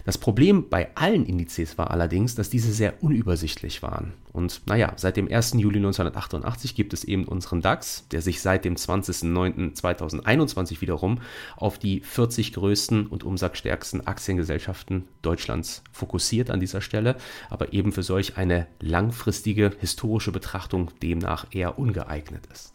Das 0.05 0.17
Problem 0.17 0.69
bei 0.69 0.89
allen 0.95 1.25
Indizes 1.25 1.77
war 1.77 1.91
allerdings, 1.91 2.33
dass 2.33 2.49
diese 2.49 2.73
sehr 2.73 3.03
unübersichtlich 3.03 3.83
waren. 3.83 4.13
Und 4.33 4.61
naja, 4.65 4.93
seit 4.95 5.17
dem 5.17 5.31
1. 5.31 5.53
Juli 5.57 5.77
1988 5.77 6.73
gibt 6.73 6.93
es 6.93 7.03
eben 7.03 7.25
unseren 7.25 7.61
DAX, 7.61 8.07
der 8.09 8.21
sich 8.21 8.41
seit 8.41 8.65
dem 8.65 8.75
20.09.2021 8.75 10.81
wiederum 10.81 11.19
auf 11.55 11.77
die 11.77 11.99
40 11.99 12.53
größten 12.53 13.05
und 13.05 13.23
umsatzstärksten 13.23 14.07
Aktiengesellschaften 14.07 15.07
Deutschlands 15.21 15.83
fokussiert 15.91 16.49
an 16.49 16.59
dieser 16.59 16.81
Stelle, 16.81 17.17
aber 17.51 17.73
eben 17.73 17.91
für 17.91 18.03
solch 18.03 18.37
eine 18.37 18.65
langfristige 18.79 19.73
historische 19.79 20.31
Betrachtung 20.31 20.89
demnach 21.03 21.45
eher 21.51 21.77
ungeeignet 21.77 22.47
ist. 22.51 22.73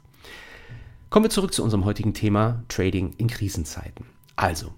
Kommen 1.14 1.26
wir 1.26 1.30
zurück 1.30 1.54
zu 1.54 1.62
unserem 1.62 1.84
heutigen 1.84 2.12
Thema 2.12 2.64
Trading 2.66 3.12
in 3.18 3.28
Krisenzeiten. 3.28 4.04
Also, 4.34 4.74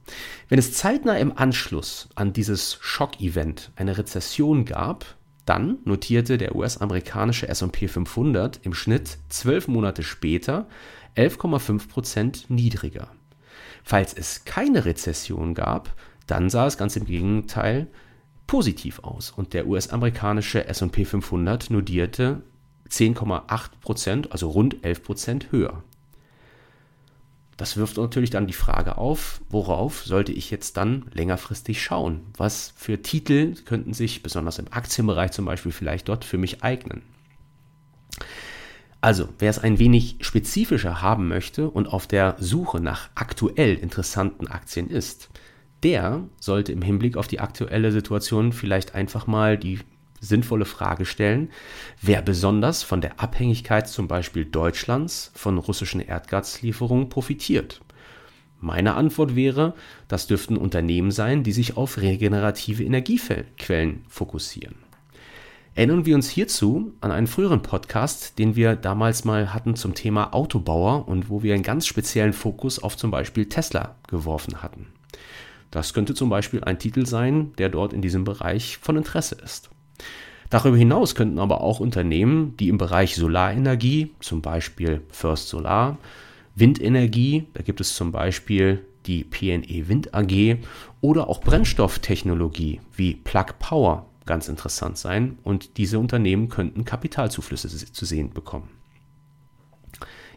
wenn 0.50 0.59
es 0.59 0.75
zeitnah 0.75 1.16
im 1.16 1.33
Anschluss 1.35 2.11
an 2.14 2.35
dieses 2.35 2.76
Schockevent 2.83 3.71
eine 3.75 3.97
Rezession 3.97 4.66
gab, 4.66 5.07
dann 5.47 5.78
notierte 5.87 6.37
der 6.37 6.55
US-amerikanische 6.55 7.49
SP 7.49 7.88
500 7.88 8.61
im 8.64 8.75
Schnitt 8.75 9.16
zwölf 9.31 9.66
Monate 9.66 10.02
später 10.02 10.69
11,5 11.16 11.88
Prozent 11.88 12.50
niedriger. 12.50 13.09
Falls 13.83 14.12
es 14.12 14.45
keine 14.45 14.85
Rezession 14.85 15.55
gab, 15.55 15.95
dann 16.26 16.50
sah 16.50 16.66
es 16.66 16.76
ganz 16.76 16.97
im 16.97 17.07
Gegenteil 17.07 17.87
positiv 18.47 18.99
aus 18.99 19.31
und 19.31 19.55
der 19.55 19.66
US-amerikanische 19.66 20.69
SP 20.69 21.09
500 21.09 21.71
notierte 21.71 22.43
10,8 22.90 23.71
Prozent, 23.81 24.33
also 24.33 24.50
rund 24.50 24.85
11 24.85 25.02
Prozent 25.02 25.50
höher. 25.50 25.83
Das 27.57 27.79
wirft 27.79 27.97
natürlich 27.97 28.31
dann 28.31 28.47
die 28.47 28.53
Frage 28.53 28.99
auf, 28.99 29.41
worauf 29.49 30.05
sollte 30.05 30.33
ich 30.33 30.51
jetzt 30.51 30.77
dann 30.77 31.07
längerfristig 31.15 31.83
schauen? 31.83 32.21
Was 32.37 32.75
für 32.77 33.01
Titel 33.01 33.55
könnten 33.65 33.95
sich 33.95 34.23
besonders 34.23 34.59
im 34.59 34.71
Aktienbereich 34.71 35.33
zum 35.33 35.47
Beispiel 35.47 35.73
vielleicht 35.73 36.09
dort 36.09 36.25
für 36.25 36.37
mich 36.37 36.63
eignen? 36.63 37.03
Also, 39.01 39.29
wer 39.39 39.51
es 39.51 39.59
ein 39.59 39.79
wenig 39.79 40.17
spezifischer 40.21 41.01
haben 41.01 41.29
möchte 41.29 41.71
und 41.71 41.87
auf 41.87 42.07
der 42.07 42.37
Suche 42.39 42.81
nach 42.81 43.09
aktuell 43.15 43.75
interessanten 43.75 44.49
Aktien 44.49 44.91
ist, 44.91 45.31
der 45.83 46.25
sollte 46.41 46.73
im 46.73 46.83
Hinblick 46.83 47.17
auf 47.17 47.29
die 47.29 47.41
aktuelle 47.41 47.93
Situation 47.93 48.53
vielleicht 48.53 48.95
einfach 48.95 49.27
mal 49.27 49.57
die 49.57 49.79
sinnvolle 50.21 50.65
Frage 50.65 51.05
stellen, 51.05 51.51
wer 52.01 52.23
besonders 52.23 52.83
von 52.83 53.01
der 53.01 53.21
Abhängigkeit 53.21 53.89
zum 53.89 54.09
Beispiel 54.09 54.45
Deutschlands 54.45 55.31
von 55.35 55.59
russischen 55.59 56.01
Erdgaslieferungen 56.01 57.09
profitiert. 57.09 57.81
Meine 58.61 58.95
Antwort 58.95 59.37
wäre, 59.37 59.75
das 60.09 60.27
dürften 60.27 60.57
Unternehmen 60.57 61.11
sein, 61.11 61.43
die 61.43 61.53
sich 61.53 61.77
auf 61.77 62.01
regenerative 62.01 62.83
Energiequellen 62.83 64.05
fokussieren. 64.09 64.77
Erinnern 65.75 66.07
wir 66.07 66.15
uns 66.15 66.31
hierzu 66.31 66.95
an 67.03 67.13
einen 67.13 67.27
früheren 67.27 67.61
Podcast, 67.61 68.39
den 68.39 68.57
wir 68.57 68.77
damals 68.77 69.27
mal 69.27 69.53
hatten 69.53 69.77
zum 69.77 69.93
Thema 69.93 70.33
Autobauer 70.33 71.07
und 71.07 71.29
wo 71.29 71.43
wir 71.43 71.53
einen 71.53 71.63
ganz 71.63 71.87
speziellen 71.87 72.33
Fokus 72.33 72.79
auf 72.79 72.97
zum 72.97 73.11
Beispiel 73.11 73.47
Tesla 73.47 73.97
geworfen 74.09 74.63
hatten. 74.63 74.87
Das 75.71 75.93
könnte 75.93 76.15
zum 76.15 76.31
Beispiel 76.31 76.65
ein 76.65 76.79
Titel 76.79 77.05
sein, 77.05 77.53
der 77.59 77.69
dort 77.69 77.93
in 77.93 78.01
diesem 78.01 78.25
Bereich 78.25 78.79
von 78.79 78.97
Interesse 78.97 79.35
ist. 79.35 79.69
Darüber 80.50 80.76
hinaus 80.76 81.15
könnten 81.15 81.38
aber 81.38 81.61
auch 81.61 81.81
Unternehmen, 81.81 82.57
die 82.57 82.69
im 82.69 82.79
Bereich 82.79 83.17
Solarenergie, 83.17 84.12
zum 84.21 84.43
Beispiel 84.43 85.03
First 85.09 85.49
Solar, 85.49 85.99
Windenergie, 86.55 87.47
da 87.55 87.62
gibt 87.62 87.81
es 87.81 87.95
zum 87.95 88.12
Beispiel 88.12 88.85
die 89.07 89.25
PNE 89.25 89.88
Wind 89.88 90.15
AG 90.15 90.59
oder 91.00 91.29
auch 91.29 91.41
Brennstofftechnologie 91.41 92.81
wie 92.95 93.15
Plug 93.15 93.47
Power 93.59 94.07
ganz 94.25 94.49
interessant 94.49 94.99
sein 94.99 95.38
und 95.45 95.76
diese 95.76 95.99
Unternehmen 95.99 96.49
könnten 96.49 96.85
Kapitalzuflüsse 96.85 97.69
zu 97.69 98.05
sehen 98.05 98.31
bekommen. 98.31 98.75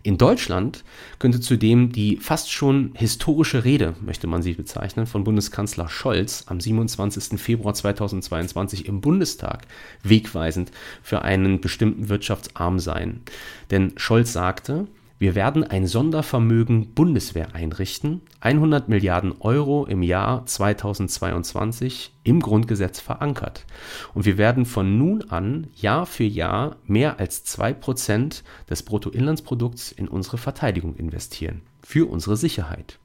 In 0.01 0.17
Deutschland 0.17 0.85
könnte 1.19 1.41
zudem 1.41 1.91
die 1.91 2.17
fast 2.17 2.51
schon 2.51 2.91
historische 2.93 3.65
Rede, 3.65 3.95
möchte 4.01 4.27
man 4.27 4.41
sie 4.41 4.53
bezeichnen, 4.53 5.07
von 5.07 5.25
Bundeskanzler 5.25 5.89
Scholz 5.89 6.45
am 6.47 6.61
27. 6.61 7.39
Februar 7.39 7.73
2022 7.73 8.87
im 8.87 9.01
Bundestag 9.01 9.67
wegweisend 10.03 10.71
für 11.03 11.23
einen 11.23 11.59
bestimmten 11.59 12.07
Wirtschaftsarm 12.07 12.79
sein. 12.79 13.21
Denn 13.71 13.93
Scholz 13.97 14.31
sagte, 14.31 14.87
wir 15.19 15.35
werden 15.35 15.65
ein 15.65 15.85
Sondervermögen 15.85 16.93
Bundeswehr 16.93 17.53
einrichten, 17.53 18.21
100 18.39 18.87
Milliarden 18.87 19.33
Euro 19.41 19.85
im 19.85 20.01
Jahr 20.01 20.45
2022 20.45 22.13
im 22.23 22.39
Grundgesetz 22.39 23.01
verankert. 23.01 23.65
Und 24.13 24.23
wir 24.23 24.37
werden 24.37 24.65
von 24.65 24.97
nun 24.97 25.29
an 25.29 25.67
Jahr 25.75 26.05
für 26.05 26.23
Jahr 26.23 26.77
mehr 26.85 27.19
als 27.19 27.45
2% 27.45 28.43
des 28.69 28.83
Bruttoinlandsprodukts 28.83 29.91
in 29.91 30.07
unsere 30.07 30.37
Verteidigung 30.37 30.95
investieren, 30.95 31.63
für 31.83 32.09
unsere 32.09 32.37
Sicherheit. 32.37 32.97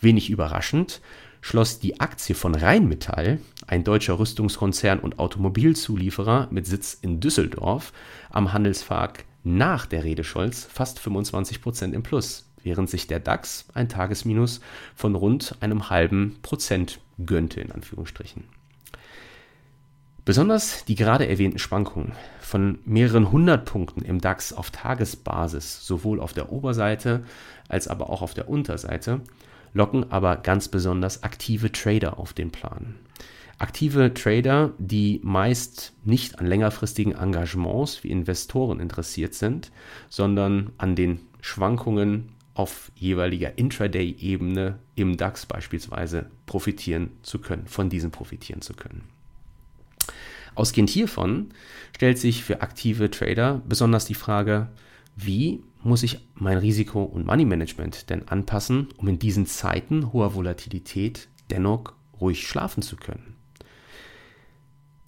Wenig 0.00 0.30
überraschend 0.30 1.00
schloss 1.42 1.78
die 1.78 2.00
Aktie 2.00 2.34
von 2.34 2.56
Rheinmetall, 2.56 3.38
ein 3.68 3.84
deutscher 3.84 4.18
Rüstungskonzern 4.18 4.98
und 4.98 5.20
Automobilzulieferer 5.20 6.48
mit 6.50 6.66
Sitz 6.66 6.98
in 7.00 7.20
Düsseldorf, 7.20 7.92
am 8.30 8.52
Handelstag 8.52 9.26
nach 9.46 9.86
der 9.86 10.02
Rede 10.02 10.24
Scholz 10.24 10.64
fast 10.64 10.98
25 10.98 11.62
Prozent 11.62 11.94
im 11.94 12.02
Plus, 12.02 12.50
während 12.64 12.90
sich 12.90 13.06
der 13.06 13.20
DAX 13.20 13.66
ein 13.74 13.88
Tagesminus 13.88 14.60
von 14.96 15.14
rund 15.14 15.54
einem 15.60 15.88
halben 15.88 16.36
Prozent 16.42 16.98
gönnte, 17.24 17.60
in 17.60 17.70
Anführungsstrichen. 17.70 18.42
Besonders 20.24 20.84
die 20.86 20.96
gerade 20.96 21.28
erwähnten 21.28 21.60
Schwankungen 21.60 22.10
von 22.40 22.80
mehreren 22.84 23.30
hundert 23.30 23.64
Punkten 23.66 24.02
im 24.02 24.20
DAX 24.20 24.52
auf 24.52 24.72
Tagesbasis, 24.72 25.86
sowohl 25.86 26.18
auf 26.20 26.32
der 26.32 26.50
Oberseite 26.50 27.24
als 27.68 27.86
aber 27.86 28.10
auch 28.10 28.22
auf 28.22 28.34
der 28.34 28.48
Unterseite, 28.48 29.20
locken 29.72 30.10
aber 30.10 30.38
ganz 30.38 30.66
besonders 30.66 31.22
aktive 31.22 31.70
Trader 31.70 32.18
auf 32.18 32.32
den 32.32 32.50
Plan. 32.50 32.96
Aktive 33.58 34.12
Trader, 34.12 34.74
die 34.78 35.20
meist 35.22 35.94
nicht 36.04 36.38
an 36.38 36.46
längerfristigen 36.46 37.14
Engagements 37.14 38.04
wie 38.04 38.10
Investoren 38.10 38.80
interessiert 38.80 39.34
sind, 39.34 39.72
sondern 40.10 40.72
an 40.76 40.94
den 40.94 41.20
Schwankungen 41.40 42.32
auf 42.52 42.90
jeweiliger 42.94 43.56
Intraday-Ebene 43.56 44.78
im 44.94 45.16
DAX 45.16 45.46
beispielsweise 45.46 46.26
profitieren 46.44 47.10
zu 47.22 47.38
können, 47.38 47.66
von 47.66 47.88
diesen 47.88 48.10
profitieren 48.10 48.60
zu 48.60 48.74
können. 48.74 49.04
Ausgehend 50.54 50.90
hiervon 50.90 51.50
stellt 51.94 52.18
sich 52.18 52.42
für 52.44 52.62
aktive 52.62 53.10
Trader 53.10 53.62
besonders 53.66 54.06
die 54.06 54.14
Frage, 54.14 54.68
wie 55.16 55.62
muss 55.82 56.02
ich 56.02 56.18
mein 56.34 56.58
Risiko- 56.58 57.04
und 57.04 57.26
Money-Management 57.26 58.10
denn 58.10 58.28
anpassen, 58.28 58.88
um 58.96 59.08
in 59.08 59.18
diesen 59.18 59.46
Zeiten 59.46 60.12
hoher 60.12 60.34
Volatilität 60.34 61.28
dennoch 61.50 61.92
ruhig 62.20 62.46
schlafen 62.46 62.82
zu 62.82 62.96
können? 62.96 63.35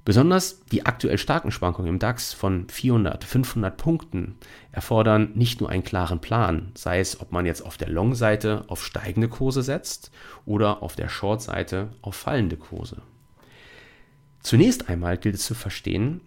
Besonders 0.09 0.65
die 0.73 0.87
aktuell 0.87 1.19
starken 1.19 1.51
Schwankungen 1.51 1.91
im 1.91 1.99
DAX 1.99 2.33
von 2.33 2.67
400, 2.71 3.25
500 3.25 3.77
Punkten 3.77 4.39
erfordern 4.73 5.33
nicht 5.35 5.61
nur 5.61 5.69
einen 5.69 5.85
klaren 5.85 6.19
Plan, 6.19 6.73
sei 6.75 6.99
es, 6.99 7.21
ob 7.21 7.31
man 7.31 7.45
jetzt 7.45 7.61
auf 7.61 7.77
der 7.77 7.91
Long-Seite 7.91 8.65
auf 8.69 8.83
steigende 8.83 9.29
Kurse 9.29 9.63
setzt 9.63 10.11
oder 10.47 10.83
auf 10.83 10.97
der 10.97 11.11
Short-Seite 11.11 11.91
auf 12.01 12.17
fallende 12.17 12.57
Kurse. 12.57 13.03
Zunächst 14.41 14.89
einmal 14.89 15.19
gilt 15.19 15.35
es 15.35 15.45
zu 15.45 15.53
verstehen, 15.53 16.23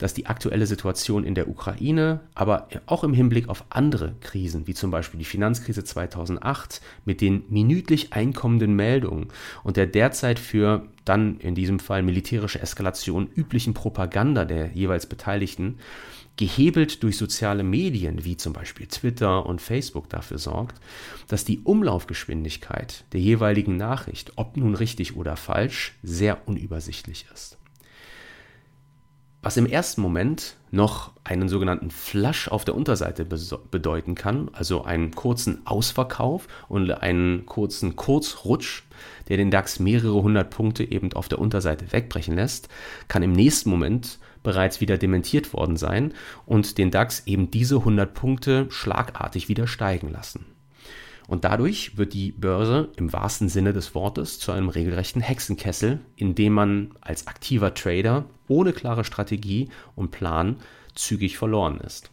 dass 0.00 0.14
die 0.14 0.26
aktuelle 0.26 0.66
Situation 0.66 1.24
in 1.24 1.34
der 1.34 1.48
Ukraine, 1.48 2.20
aber 2.34 2.68
auch 2.86 3.04
im 3.04 3.12
Hinblick 3.12 3.48
auf 3.48 3.64
andere 3.68 4.14
Krisen, 4.20 4.66
wie 4.66 4.74
zum 4.74 4.90
Beispiel 4.90 5.18
die 5.18 5.24
Finanzkrise 5.24 5.84
2008, 5.84 6.80
mit 7.04 7.20
den 7.20 7.44
minütlich 7.48 8.12
einkommenden 8.12 8.74
Meldungen 8.74 9.28
und 9.62 9.76
der 9.76 9.86
derzeit 9.86 10.38
für 10.38 10.88
dann 11.04 11.38
in 11.38 11.54
diesem 11.54 11.78
Fall 11.78 12.02
militärische 12.02 12.60
Eskalation 12.60 13.28
üblichen 13.34 13.74
Propaganda 13.74 14.44
der 14.44 14.72
jeweils 14.72 15.06
Beteiligten, 15.06 15.78
gehebelt 16.36 17.02
durch 17.02 17.18
soziale 17.18 17.62
Medien 17.62 18.24
wie 18.24 18.38
zum 18.38 18.54
Beispiel 18.54 18.86
Twitter 18.86 19.44
und 19.44 19.60
Facebook 19.60 20.08
dafür 20.08 20.38
sorgt, 20.38 20.80
dass 21.28 21.44
die 21.44 21.60
Umlaufgeschwindigkeit 21.60 23.04
der 23.12 23.20
jeweiligen 23.20 23.76
Nachricht, 23.76 24.32
ob 24.36 24.56
nun 24.56 24.74
richtig 24.74 25.16
oder 25.16 25.36
falsch, 25.36 25.98
sehr 26.02 26.48
unübersichtlich 26.48 27.26
ist. 27.34 27.59
Was 29.42 29.56
im 29.56 29.66
ersten 29.66 30.02
Moment 30.02 30.56
noch 30.70 31.12
einen 31.24 31.48
sogenannten 31.48 31.90
Flush 31.90 32.48
auf 32.48 32.64
der 32.64 32.74
Unterseite 32.74 33.24
bedeuten 33.24 34.14
kann, 34.14 34.50
also 34.52 34.84
einen 34.84 35.12
kurzen 35.12 35.66
Ausverkauf 35.66 36.46
und 36.68 36.90
einen 36.90 37.46
kurzen 37.46 37.96
Kurzrutsch, 37.96 38.82
der 39.28 39.38
den 39.38 39.50
DAX 39.50 39.78
mehrere 39.78 40.22
hundert 40.22 40.50
Punkte 40.50 40.84
eben 40.84 41.12
auf 41.14 41.28
der 41.28 41.38
Unterseite 41.38 41.92
wegbrechen 41.92 42.34
lässt, 42.34 42.68
kann 43.08 43.22
im 43.22 43.32
nächsten 43.32 43.70
Moment 43.70 44.18
bereits 44.42 44.80
wieder 44.80 44.98
dementiert 44.98 45.52
worden 45.52 45.76
sein 45.76 46.12
und 46.46 46.78
den 46.78 46.90
DAX 46.90 47.26
eben 47.26 47.50
diese 47.50 47.76
100 47.76 48.12
Punkte 48.12 48.66
schlagartig 48.70 49.48
wieder 49.48 49.66
steigen 49.66 50.10
lassen. 50.10 50.46
Und 51.30 51.44
dadurch 51.44 51.96
wird 51.96 52.12
die 52.12 52.32
Börse 52.32 52.88
im 52.96 53.12
wahrsten 53.12 53.48
Sinne 53.48 53.72
des 53.72 53.94
Wortes 53.94 54.40
zu 54.40 54.50
einem 54.50 54.68
regelrechten 54.68 55.22
Hexenkessel, 55.22 56.00
in 56.16 56.34
dem 56.34 56.52
man 56.52 56.90
als 57.00 57.28
aktiver 57.28 57.72
Trader 57.72 58.24
ohne 58.48 58.72
klare 58.72 59.04
Strategie 59.04 59.68
und 59.94 60.10
Plan 60.10 60.56
zügig 60.96 61.38
verloren 61.38 61.78
ist. 61.78 62.10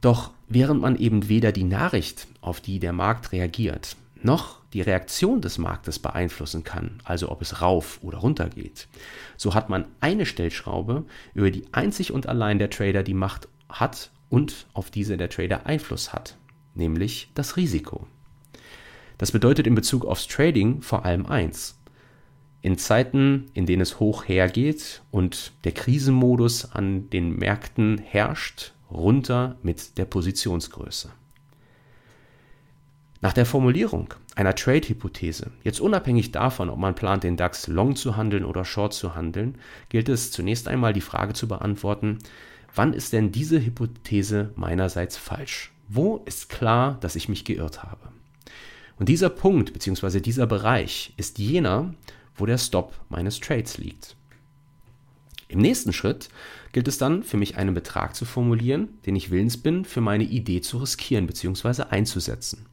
Doch 0.00 0.30
während 0.48 0.80
man 0.80 0.96
eben 0.96 1.28
weder 1.28 1.52
die 1.52 1.64
Nachricht, 1.64 2.26
auf 2.40 2.62
die 2.62 2.78
der 2.78 2.94
Markt 2.94 3.32
reagiert, 3.32 3.96
noch 4.22 4.62
die 4.72 4.80
Reaktion 4.80 5.42
des 5.42 5.58
Marktes 5.58 5.98
beeinflussen 5.98 6.64
kann, 6.64 7.02
also 7.04 7.30
ob 7.30 7.42
es 7.42 7.60
rauf 7.60 7.98
oder 8.00 8.16
runter 8.16 8.48
geht, 8.48 8.88
so 9.36 9.52
hat 9.52 9.68
man 9.68 9.84
eine 10.00 10.24
Stellschraube, 10.24 11.04
über 11.34 11.50
die 11.50 11.64
einzig 11.72 12.12
und 12.12 12.28
allein 12.28 12.58
der 12.58 12.70
Trader 12.70 13.02
die 13.02 13.12
Macht 13.12 13.46
hat 13.68 14.10
und 14.30 14.66
auf 14.72 14.90
diese 14.90 15.18
der 15.18 15.28
Trader 15.28 15.66
Einfluss 15.66 16.14
hat 16.14 16.38
nämlich 16.78 17.30
das 17.34 17.56
Risiko. 17.56 18.06
Das 19.18 19.32
bedeutet 19.32 19.66
in 19.66 19.74
Bezug 19.74 20.04
aufs 20.04 20.28
Trading 20.28 20.80
vor 20.80 21.04
allem 21.04 21.26
eins. 21.26 21.78
In 22.62 22.78
Zeiten, 22.78 23.46
in 23.54 23.66
denen 23.66 23.82
es 23.82 24.00
hoch 24.00 24.26
hergeht 24.26 25.02
und 25.10 25.52
der 25.64 25.72
Krisenmodus 25.72 26.72
an 26.72 27.10
den 27.10 27.36
Märkten 27.36 27.98
herrscht, 27.98 28.72
runter 28.90 29.56
mit 29.62 29.98
der 29.98 30.06
Positionsgröße. 30.06 31.10
Nach 33.20 33.32
der 33.32 33.46
Formulierung 33.46 34.14
einer 34.36 34.54
Trade-Hypothese, 34.54 35.50
jetzt 35.64 35.80
unabhängig 35.80 36.30
davon, 36.30 36.70
ob 36.70 36.78
man 36.78 36.94
plant, 36.94 37.24
den 37.24 37.36
DAX 37.36 37.66
long 37.66 37.96
zu 37.96 38.16
handeln 38.16 38.44
oder 38.44 38.64
short 38.64 38.94
zu 38.94 39.16
handeln, 39.16 39.56
gilt 39.88 40.08
es 40.08 40.30
zunächst 40.30 40.68
einmal 40.68 40.92
die 40.92 41.00
Frage 41.00 41.32
zu 41.32 41.48
beantworten, 41.48 42.18
wann 42.74 42.92
ist 42.92 43.12
denn 43.12 43.32
diese 43.32 43.64
Hypothese 43.64 44.52
meinerseits 44.54 45.16
falsch? 45.16 45.72
Wo 45.88 46.18
ist 46.26 46.50
klar, 46.50 46.98
dass 47.00 47.16
ich 47.16 47.28
mich 47.28 47.44
geirrt 47.44 47.82
habe? 47.82 48.08
Und 48.98 49.08
dieser 49.08 49.30
Punkt 49.30 49.72
bzw. 49.72 50.20
dieser 50.20 50.46
Bereich 50.46 51.14
ist 51.16 51.38
jener, 51.38 51.94
wo 52.36 52.46
der 52.46 52.58
Stop 52.58 52.94
meines 53.08 53.40
Trades 53.40 53.78
liegt. 53.78 54.14
Im 55.48 55.60
nächsten 55.60 55.94
Schritt 55.94 56.28
gilt 56.72 56.88
es 56.88 56.98
dann 56.98 57.22
für 57.22 57.38
mich 57.38 57.56
einen 57.56 57.72
Betrag 57.72 58.14
zu 58.14 58.26
formulieren, 58.26 58.98
den 59.06 59.16
ich 59.16 59.30
willens 59.30 59.56
bin, 59.56 59.86
für 59.86 60.02
meine 60.02 60.24
Idee 60.24 60.60
zu 60.60 60.76
riskieren 60.76 61.26
bzw. 61.26 61.84
einzusetzen. 61.84 62.66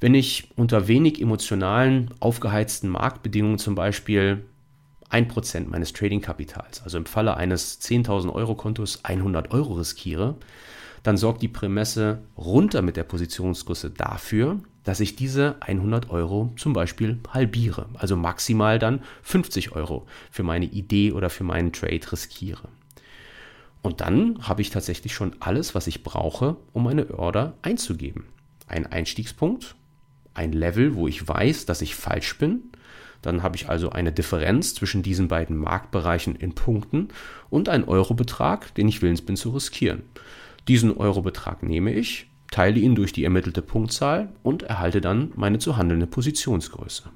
Wenn 0.00 0.14
ich 0.14 0.50
unter 0.54 0.86
wenig 0.86 1.20
emotionalen, 1.20 2.10
aufgeheizten 2.20 2.90
Marktbedingungen 2.90 3.58
zum 3.58 3.74
Beispiel 3.74 4.44
1% 5.10 5.68
meines 5.68 5.94
Tradingkapitals, 5.94 6.82
also 6.82 6.98
im 6.98 7.06
Falle 7.06 7.36
eines 7.38 7.80
10.000 7.80 8.32
Euro 8.32 8.54
Kontos 8.54 9.04
100 9.04 9.50
Euro 9.50 9.74
riskiere, 9.74 10.36
dann 11.02 11.16
sorgt 11.16 11.42
die 11.42 11.48
Prämesse 11.48 12.22
runter 12.36 12.82
mit 12.82 12.96
der 12.96 13.04
Positionsgröße 13.04 13.90
dafür, 13.90 14.60
dass 14.84 15.00
ich 15.00 15.16
diese 15.16 15.56
100 15.60 16.10
Euro 16.10 16.52
zum 16.56 16.72
Beispiel 16.72 17.18
halbiere, 17.28 17.86
also 17.94 18.16
maximal 18.16 18.78
dann 18.78 19.02
50 19.22 19.72
Euro 19.72 20.06
für 20.30 20.42
meine 20.42 20.64
Idee 20.64 21.12
oder 21.12 21.28
für 21.28 21.44
meinen 21.44 21.72
Trade 21.72 22.00
riskiere. 22.10 22.68
Und 23.82 24.00
dann 24.00 24.48
habe 24.48 24.62
ich 24.62 24.70
tatsächlich 24.70 25.14
schon 25.14 25.36
alles, 25.40 25.74
was 25.74 25.86
ich 25.86 26.02
brauche, 26.02 26.56
um 26.72 26.86
eine 26.86 27.14
Order 27.18 27.54
einzugeben. 27.62 28.24
Ein 28.66 28.86
Einstiegspunkt, 28.86 29.76
ein 30.34 30.52
Level, 30.52 30.94
wo 30.94 31.06
ich 31.08 31.26
weiß, 31.26 31.66
dass 31.66 31.82
ich 31.82 31.94
falsch 31.94 32.38
bin. 32.38 32.62
Dann 33.22 33.42
habe 33.42 33.56
ich 33.56 33.68
also 33.68 33.90
eine 33.90 34.12
Differenz 34.12 34.74
zwischen 34.74 35.02
diesen 35.02 35.28
beiden 35.28 35.56
Marktbereichen 35.56 36.36
in 36.36 36.54
Punkten 36.54 37.08
und 37.50 37.68
einen 37.68 37.84
Eurobetrag, 37.84 38.74
den 38.74 38.88
ich 38.88 39.02
willens 39.02 39.22
bin 39.22 39.36
zu 39.36 39.50
riskieren. 39.50 40.02
Diesen 40.68 40.96
Eurobetrag 40.96 41.62
nehme 41.62 41.92
ich, 41.92 42.30
teile 42.50 42.78
ihn 42.78 42.94
durch 42.94 43.12
die 43.12 43.24
ermittelte 43.24 43.62
Punktzahl 43.62 44.32
und 44.42 44.62
erhalte 44.62 45.00
dann 45.00 45.32
meine 45.34 45.58
zu 45.58 45.76
handelnde 45.76 46.06
Positionsgröße. 46.06 47.10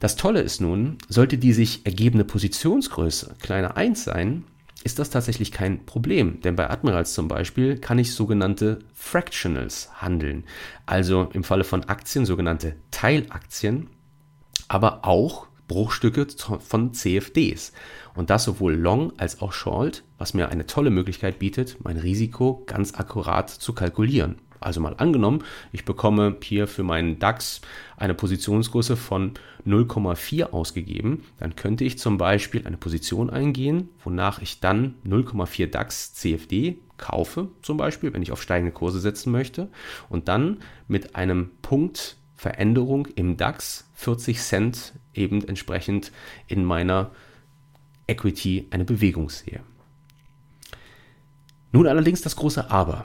Das 0.00 0.16
Tolle 0.16 0.40
ist 0.40 0.60
nun, 0.60 0.98
sollte 1.08 1.38
die 1.38 1.52
sich 1.52 1.86
ergebende 1.86 2.24
Positionsgröße 2.24 3.36
kleiner 3.40 3.76
1 3.76 4.04
sein, 4.04 4.44
ist 4.82 4.98
das 4.98 5.08
tatsächlich 5.08 5.50
kein 5.50 5.86
Problem, 5.86 6.42
denn 6.42 6.56
bei 6.56 6.68
Admirals 6.68 7.14
zum 7.14 7.26
Beispiel 7.26 7.78
kann 7.78 7.98
ich 7.98 8.12
sogenannte 8.12 8.80
Fractionals 8.92 9.90
handeln, 10.02 10.44
also 10.84 11.30
im 11.32 11.42
Falle 11.42 11.64
von 11.64 11.84
Aktien 11.84 12.26
sogenannte 12.26 12.76
Teilaktien, 12.90 13.88
aber 14.68 15.06
auch 15.06 15.46
Bruchstücke 15.68 16.26
von 16.60 16.92
CFDs. 16.92 17.72
Und 18.14 18.30
das 18.30 18.44
sowohl 18.44 18.74
long 18.74 19.12
als 19.18 19.40
auch 19.40 19.52
short, 19.52 20.04
was 20.18 20.34
mir 20.34 20.48
eine 20.48 20.66
tolle 20.66 20.90
Möglichkeit 20.90 21.38
bietet, 21.38 21.78
mein 21.82 21.96
Risiko 21.96 22.62
ganz 22.66 22.94
akkurat 22.94 23.50
zu 23.50 23.72
kalkulieren. 23.72 24.36
Also 24.60 24.80
mal 24.80 24.94
angenommen, 24.96 25.44
ich 25.72 25.84
bekomme 25.84 26.36
hier 26.42 26.66
für 26.66 26.84
meinen 26.84 27.18
DAX 27.18 27.60
eine 27.98 28.14
Positionsgröße 28.14 28.96
von 28.96 29.32
0,4 29.66 30.52
ausgegeben, 30.52 31.24
dann 31.38 31.54
könnte 31.54 31.84
ich 31.84 31.98
zum 31.98 32.16
Beispiel 32.16 32.66
eine 32.66 32.78
Position 32.78 33.28
eingehen, 33.28 33.90
wonach 34.02 34.40
ich 34.40 34.60
dann 34.60 34.94
0,4 35.06 35.66
DAX 35.66 36.14
CFD 36.14 36.78
kaufe, 36.96 37.48
zum 37.60 37.76
Beispiel, 37.76 38.14
wenn 38.14 38.22
ich 38.22 38.32
auf 38.32 38.40
steigende 38.40 38.72
Kurse 38.72 39.00
setzen 39.00 39.32
möchte, 39.32 39.68
und 40.08 40.28
dann 40.28 40.58
mit 40.88 41.14
einem 41.14 41.50
Punkt 41.60 42.16
Veränderung 42.34 43.06
im 43.16 43.36
DAX 43.36 43.88
40 43.94 44.38
Cent 44.40 44.92
eben 45.14 45.46
entsprechend 45.46 46.12
in 46.46 46.64
meiner 46.64 47.10
Equity 48.06 48.66
eine 48.70 48.84
Bewegung 48.84 49.30
sehe. 49.30 49.60
Nun 51.72 51.86
allerdings 51.86 52.20
das 52.20 52.36
große 52.36 52.70
Aber. 52.70 53.04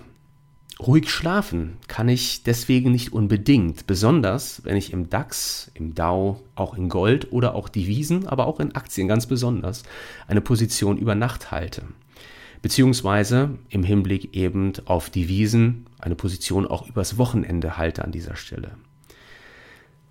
Ruhig 0.80 1.10
schlafen 1.10 1.78
kann 1.88 2.08
ich 2.08 2.44
deswegen 2.44 2.92
nicht 2.92 3.12
unbedingt, 3.12 3.86
besonders 3.86 4.64
wenn 4.64 4.78
ich 4.78 4.94
im 4.94 5.10
DAX, 5.10 5.70
im 5.74 5.94
DAO, 5.94 6.42
auch 6.56 6.74
in 6.74 6.88
Gold 6.88 7.34
oder 7.34 7.54
auch 7.54 7.68
Devisen, 7.68 8.28
aber 8.28 8.48
auch 8.48 8.62
in 8.62 8.76
Aktien 8.76 9.10
ganz 9.10 9.26
besonders 9.26 9.84
eine 10.28 10.40
Position 10.40 10.98
über 10.98 11.16
Nacht 11.16 11.52
halte. 11.52 11.84
Beziehungsweise 12.62 13.58
im 13.70 13.84
Hinblick 13.84 14.36
eben 14.36 14.72
auf 14.86 15.10
Devisen 15.10 15.86
eine 16.00 16.16
Position 16.16 16.66
auch 16.66 16.88
übers 16.88 17.18
Wochenende 17.18 17.78
halte 17.78 18.06
an 18.06 18.14
dieser 18.14 18.38
Stelle. 18.38 18.78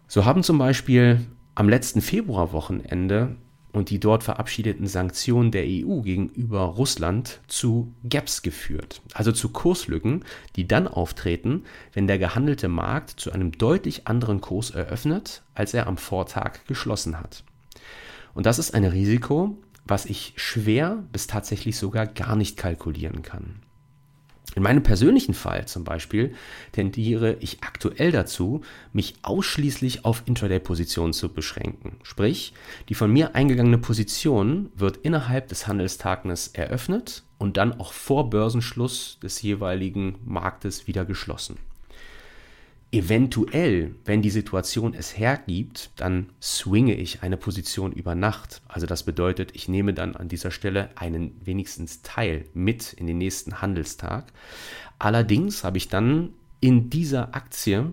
So 0.06 0.26
haben 0.26 0.42
zum 0.42 0.58
Beispiel 0.58 1.26
am 1.59 1.68
letzten 1.68 2.03
Februarwochenende 2.03 3.35
und 3.73 3.90
die 3.90 3.99
dort 3.99 4.23
verabschiedeten 4.23 4.87
Sanktionen 4.87 5.51
der 5.51 5.64
EU 5.64 6.03
gegenüber 6.03 6.61
Russland 6.61 7.40
zu 7.49 7.92
Gaps 8.09 8.42
geführt, 8.42 9.03
also 9.12 9.33
zu 9.33 9.49
Kurslücken, 9.49 10.25
die 10.55 10.68
dann 10.68 10.87
auftreten, 10.87 11.64
wenn 11.94 12.07
der 12.07 12.21
gehandelte 12.21 12.68
Markt 12.68 13.11
zu 13.18 13.33
einem 13.33 13.51
deutlich 13.51 14.07
anderen 14.07 14.40
Kurs 14.40 14.71
eröffnet, 14.71 15.42
als 15.53 15.75
er 15.75 15.88
am 15.88 15.97
Vortag 15.97 16.64
geschlossen 16.68 17.18
hat. 17.18 17.42
Und 18.35 18.47
das 18.47 18.61
ist 18.61 18.73
ein 18.73 18.85
Risiko, 18.85 19.59
was 19.85 20.07
ich 20.07 20.35
schwer 20.37 21.03
bis 21.11 21.27
tatsächlich 21.27 21.77
sogar 21.77 22.07
gar 22.07 22.37
nicht 22.37 22.57
kalkulieren 22.57 23.23
kann. 23.23 23.62
In 24.54 24.62
meinem 24.62 24.82
persönlichen 24.82 25.34
Fall 25.34 25.66
zum 25.66 25.84
Beispiel 25.84 26.34
tendiere 26.72 27.37
ich 27.40 27.62
aktuell 27.62 28.11
dazu, 28.11 28.62
mich 28.92 29.14
ausschließlich 29.22 30.04
auf 30.04 30.22
Intraday-Positionen 30.26 31.12
zu 31.12 31.32
beschränken. 31.32 31.98
Sprich, 32.02 32.54
die 32.88 32.94
von 32.94 33.12
mir 33.12 33.34
eingegangene 33.34 33.78
Position 33.78 34.70
wird 34.74 34.96
innerhalb 34.98 35.48
des 35.48 35.66
Handelstages 35.66 36.48
eröffnet 36.48 37.24
und 37.38 37.56
dann 37.56 37.78
auch 37.78 37.92
vor 37.92 38.30
Börsenschluss 38.30 39.18
des 39.22 39.40
jeweiligen 39.42 40.16
Marktes 40.24 40.87
wieder 40.87 41.04
geschlossen. 41.04 41.58
Eventuell, 42.90 43.94
wenn 44.07 44.22
die 44.22 44.31
Situation 44.31 44.94
es 44.94 45.18
hergibt, 45.18 45.90
dann 45.96 46.31
swinge 46.40 46.94
ich 46.94 47.22
eine 47.22 47.37
Position 47.37 47.92
über 47.92 48.14
Nacht. 48.14 48.62
Also 48.66 48.87
das 48.87 49.03
bedeutet, 49.03 49.51
ich 49.55 49.68
nehme 49.68 49.92
dann 49.92 50.16
an 50.16 50.29
dieser 50.29 50.51
Stelle 50.51 50.88
einen 50.94 51.38
wenigstens 51.44 52.01
Teil 52.01 52.46
mit 52.55 52.94
in 52.94 53.07
den 53.07 53.18
nächsten 53.18 53.61
Handelstag. 53.61 54.33
Allerdings 54.98 55.64
habe 55.64 55.77
ich 55.77 55.88
dann 55.88 56.31
in 56.61 56.88
dieser 56.88 57.35
Aktie 57.35 57.92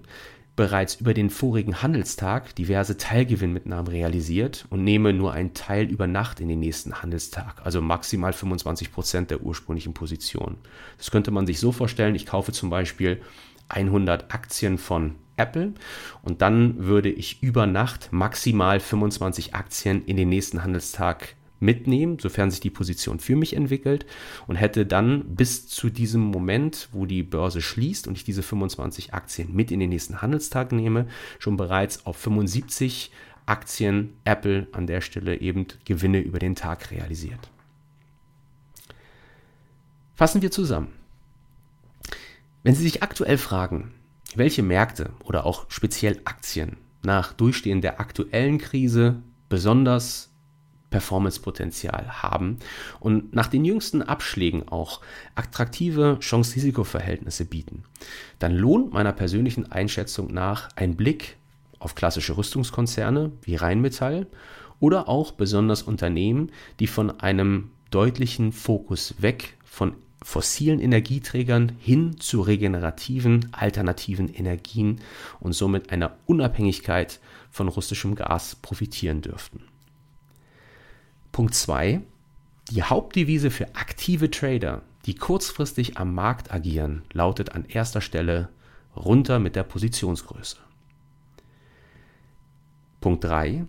bereits 0.55 0.95
über 0.95 1.13
den 1.13 1.29
vorigen 1.29 1.81
Handelstag 1.81 2.55
diverse 2.55 2.95
Teilgewinnmitnahmen 2.95 3.87
realisiert 3.87 4.65
und 4.69 4.85
nehme 4.85 5.11
nur 5.11 5.33
einen 5.33 5.53
Teil 5.53 5.89
über 5.89 6.07
Nacht 6.07 6.39
in 6.39 6.47
den 6.47 6.59
nächsten 6.59 7.01
Handelstag, 7.01 7.65
also 7.65 7.81
maximal 7.81 8.31
25 8.31 8.93
Prozent 8.93 9.31
der 9.31 9.41
ursprünglichen 9.41 9.93
Position. 9.93 10.55
Das 10.97 11.11
könnte 11.11 11.31
man 11.31 11.45
sich 11.45 11.59
so 11.59 11.73
vorstellen, 11.73 12.15
ich 12.15 12.25
kaufe 12.25 12.53
zum 12.53 12.69
Beispiel 12.69 13.21
100 13.69 14.33
Aktien 14.33 14.77
von 14.77 15.15
Apple 15.37 15.73
und 16.21 16.41
dann 16.41 16.85
würde 16.85 17.09
ich 17.09 17.43
über 17.43 17.65
Nacht 17.65 18.09
maximal 18.11 18.79
25 18.79 19.53
Aktien 19.53 20.05
in 20.05 20.17
den 20.17 20.29
nächsten 20.29 20.63
Handelstag 20.63 21.35
mitnehmen, 21.59 22.19
sofern 22.19 22.51
sich 22.51 22.59
die 22.59 22.69
Position 22.69 23.19
für 23.19 23.35
mich 23.35 23.55
entwickelt 23.55 24.05
und 24.47 24.55
hätte 24.55 24.85
dann 24.85 25.35
bis 25.35 25.67
zu 25.67 25.89
diesem 25.89 26.21
Moment, 26.21 26.89
wo 26.91 27.05
die 27.05 27.23
Börse 27.23 27.61
schließt 27.61 28.07
und 28.07 28.17
ich 28.17 28.23
diese 28.23 28.43
25 28.43 29.13
Aktien 29.13 29.53
mit 29.53 29.71
in 29.71 29.79
den 29.79 29.89
nächsten 29.89 30.21
Handelstag 30.21 30.71
nehme, 30.71 31.07
schon 31.39 31.57
bereits 31.57 32.05
auf 32.05 32.17
75 32.17 33.11
Aktien 33.45 34.13
Apple 34.23 34.67
an 34.71 34.87
der 34.87 35.01
Stelle 35.01 35.39
eben 35.39 35.67
Gewinne 35.85 36.19
über 36.19 36.39
den 36.39 36.55
Tag 36.55 36.91
realisiert. 36.91 37.49
Fassen 40.15 40.41
wir 40.41 40.51
zusammen. 40.51 41.04
Wenn 42.65 42.73
Sie 42.73 42.81
sich 42.81 43.03
aktuell 43.03 43.37
fragen, 43.37 43.91
welche 44.33 44.63
Märkte 44.63 45.11
oder 45.23 45.45
auch 45.45 45.67
speziell 45.69 46.19
Aktien 46.25 46.77
nach 47.03 47.31
Durchstehen 47.31 47.81
der 47.81 47.99
aktuellen 47.99 48.57
Krise 48.57 49.21
besonders 49.49 50.31
Performancepotenzial 50.89 52.23
haben 52.23 52.57
und 52.99 53.35
nach 53.35 53.45
den 53.45 53.65
jüngsten 53.65 54.01
Abschlägen 54.01 54.67
auch 54.67 55.01
attraktive 55.35 56.17
Chance-Risiko-Verhältnisse 56.19 57.45
bieten, 57.45 57.83
dann 58.39 58.55
lohnt 58.55 58.91
meiner 58.91 59.13
persönlichen 59.13 59.71
Einschätzung 59.71 60.33
nach 60.33 60.69
ein 60.75 60.95
Blick 60.95 61.37
auf 61.77 61.93
klassische 61.93 62.35
Rüstungskonzerne 62.35 63.31
wie 63.43 63.57
Rheinmetall 63.57 64.25
oder 64.79 65.07
auch 65.07 65.33
besonders 65.33 65.83
Unternehmen, 65.83 66.51
die 66.79 66.87
von 66.87 67.19
einem 67.19 67.69
deutlichen 67.91 68.51
Fokus 68.51 69.13
weg 69.19 69.55
von 69.63 69.93
fossilen 70.25 70.79
Energieträgern 70.79 71.73
hin 71.79 72.19
zu 72.19 72.41
regenerativen 72.41 73.47
alternativen 73.51 74.27
Energien 74.33 74.99
und 75.39 75.53
somit 75.53 75.91
einer 75.91 76.17
Unabhängigkeit 76.25 77.19
von 77.51 77.67
russischem 77.67 78.15
Gas 78.15 78.55
profitieren 78.55 79.21
dürften. 79.21 79.61
Punkt 81.31 81.53
2. 81.53 82.01
Die 82.71 82.81
Hauptdevise 82.81 83.51
für 83.51 83.75
aktive 83.75 84.31
Trader, 84.31 84.81
die 85.05 85.13
kurzfristig 85.13 85.97
am 85.97 86.15
Markt 86.15 86.51
agieren, 86.51 87.03
lautet 87.13 87.51
an 87.51 87.63
erster 87.65 88.01
Stelle 88.01 88.49
runter 88.95 89.37
mit 89.37 89.55
der 89.55 89.63
Positionsgröße. 89.63 90.57
Punkt 92.99 93.23
3. 93.23 93.65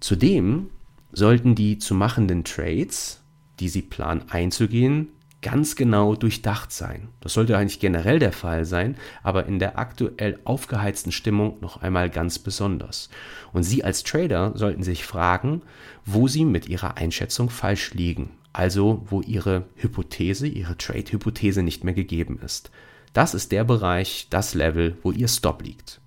Zudem 0.00 0.70
sollten 1.12 1.54
die 1.54 1.76
zu 1.76 1.94
machenden 1.94 2.44
Trades, 2.44 3.20
die 3.60 3.68
Sie 3.68 3.82
planen 3.82 4.24
einzugehen, 4.30 5.08
ganz 5.40 5.76
genau 5.76 6.16
durchdacht 6.16 6.72
sein. 6.72 7.08
Das 7.20 7.32
sollte 7.32 7.56
eigentlich 7.56 7.80
generell 7.80 8.18
der 8.18 8.32
Fall 8.32 8.64
sein, 8.64 8.96
aber 9.22 9.46
in 9.46 9.58
der 9.58 9.78
aktuell 9.78 10.38
aufgeheizten 10.44 11.12
Stimmung 11.12 11.58
noch 11.60 11.80
einmal 11.82 12.10
ganz 12.10 12.38
besonders. 12.38 13.08
Und 13.52 13.62
Sie 13.62 13.84
als 13.84 14.02
Trader 14.02 14.52
sollten 14.56 14.82
sich 14.82 15.04
fragen, 15.04 15.62
wo 16.04 16.26
Sie 16.26 16.44
mit 16.44 16.68
Ihrer 16.68 16.96
Einschätzung 16.96 17.50
falsch 17.50 17.94
liegen, 17.94 18.30
also 18.52 19.06
wo 19.08 19.20
Ihre 19.20 19.66
Hypothese, 19.76 20.48
Ihre 20.48 20.76
Trade-Hypothese 20.76 21.62
nicht 21.62 21.84
mehr 21.84 21.94
gegeben 21.94 22.40
ist. 22.44 22.70
Das 23.12 23.34
ist 23.34 23.52
der 23.52 23.64
Bereich, 23.64 24.26
das 24.30 24.54
Level, 24.54 24.98
wo 25.02 25.12
Ihr 25.12 25.28
Stop 25.28 25.62
liegt. 25.62 26.00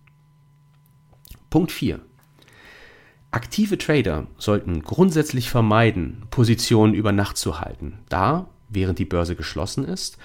Punkt 1.49 1.71
4. 1.71 1.99
Aktive 3.31 3.77
Trader 3.77 4.27
sollten 4.37 4.83
grundsätzlich 4.83 5.49
vermeiden, 5.49 6.23
Positionen 6.31 6.93
über 6.93 7.13
Nacht 7.13 7.37
zu 7.37 7.61
halten, 7.61 7.99
da 8.09 8.49
während 8.71 8.99
die 8.99 9.05
Börse 9.05 9.35
geschlossen 9.35 9.85
ist, 9.85 10.17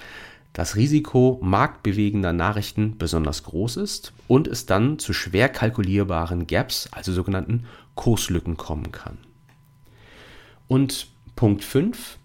das 0.53 0.75
Risiko 0.75 1.39
marktbewegender 1.43 2.33
Nachrichten 2.33 2.97
besonders 2.97 3.43
groß 3.43 3.77
ist 3.77 4.13
und 4.27 4.47
es 4.47 4.65
dann 4.65 4.97
zu 4.97 5.13
schwer 5.13 5.49
kalkulierbaren 5.49 6.47
Gaps, 6.47 6.89
also 6.91 7.13
sogenannten 7.13 7.65
Kurslücken 7.93 8.57
kommen 8.57 8.91
kann. 8.91 9.19
Und 10.67 11.07
Punkt 11.35 11.63
5. 11.63 12.17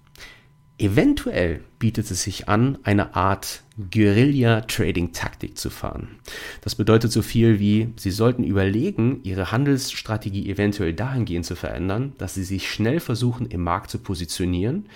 Eventuell 0.82 1.60
bietet 1.78 2.10
es 2.10 2.24
sich 2.24 2.48
an, 2.48 2.76
eine 2.82 3.14
Art 3.14 3.62
Guerilla-Trading-Taktik 3.92 5.56
zu 5.56 5.70
fahren. 5.70 6.18
Das 6.60 6.74
bedeutet 6.74 7.12
so 7.12 7.22
viel 7.22 7.60
wie, 7.60 7.92
Sie 7.94 8.10
sollten 8.10 8.42
überlegen, 8.42 9.20
Ihre 9.22 9.52
Handelsstrategie 9.52 10.50
eventuell 10.50 10.92
dahingehend 10.92 11.46
zu 11.46 11.54
verändern, 11.54 12.14
dass 12.18 12.34
Sie 12.34 12.42
sich 12.42 12.68
schnell 12.68 12.98
versuchen, 12.98 13.46
im 13.46 13.62
Markt 13.62 13.92
zu 13.92 14.00
positionieren 14.00 14.88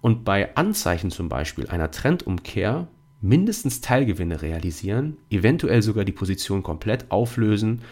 und 0.00 0.24
bei 0.24 0.54
Anzeichen 0.54 1.10
zum 1.10 1.28
Beispiel 1.28 1.66
einer 1.66 1.90
Trendumkehr 1.90 2.86
mindestens 3.20 3.80
Teilgewinne 3.80 4.42
realisieren, 4.42 5.16
eventuell 5.28 5.82
sogar 5.82 6.04
die 6.04 6.12
Position 6.12 6.62
komplett 6.62 7.10
auflösen, 7.10 7.82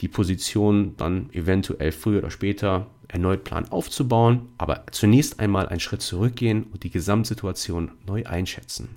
die 0.00 0.08
Position 0.08 0.96
dann 0.96 1.30
eventuell 1.32 1.92
früher 1.92 2.18
oder 2.18 2.30
später 2.30 2.86
erneut 3.08 3.44
planen 3.44 3.70
aufzubauen, 3.70 4.48
aber 4.58 4.84
zunächst 4.90 5.38
einmal 5.38 5.68
einen 5.68 5.80
Schritt 5.80 6.02
zurückgehen 6.02 6.64
und 6.64 6.82
die 6.82 6.90
Gesamtsituation 6.90 7.92
neu 8.06 8.24
einschätzen. 8.24 8.96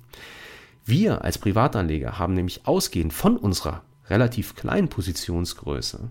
Wir 0.84 1.24
als 1.24 1.38
Privatanleger 1.38 2.18
haben 2.18 2.34
nämlich 2.34 2.66
ausgehend 2.66 3.12
von 3.12 3.36
unserer 3.36 3.82
relativ 4.08 4.54
kleinen 4.54 4.88
Positionsgröße 4.88 6.10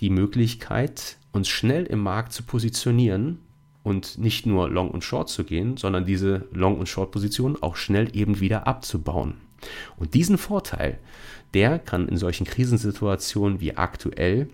die 0.00 0.10
Möglichkeit, 0.10 1.16
uns 1.32 1.48
schnell 1.48 1.84
im 1.84 2.00
Markt 2.00 2.32
zu 2.32 2.42
positionieren 2.42 3.38
und 3.82 4.18
nicht 4.18 4.46
nur 4.46 4.68
Long 4.68 4.90
und 4.90 5.04
Short 5.04 5.28
zu 5.28 5.44
gehen, 5.44 5.76
sondern 5.76 6.04
diese 6.04 6.46
Long- 6.52 6.78
und 6.78 6.88
Short-Positionen 6.88 7.62
auch 7.62 7.76
schnell 7.76 8.14
eben 8.16 8.40
wieder 8.40 8.66
abzubauen. 8.66 9.34
Und 9.96 10.14
diesen 10.14 10.38
Vorteil, 10.38 10.98
der 11.54 11.78
kann 11.78 12.08
in 12.08 12.16
solchen 12.16 12.46
Krisensituationen 12.46 13.60
wie 13.60 13.76
aktuell 13.76 14.48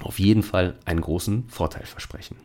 auf 0.00 0.18
jeden 0.18 0.42
Fall 0.42 0.78
einen 0.84 1.00
großen 1.00 1.48
Vorteil 1.48 1.84
versprechen. 1.84 2.36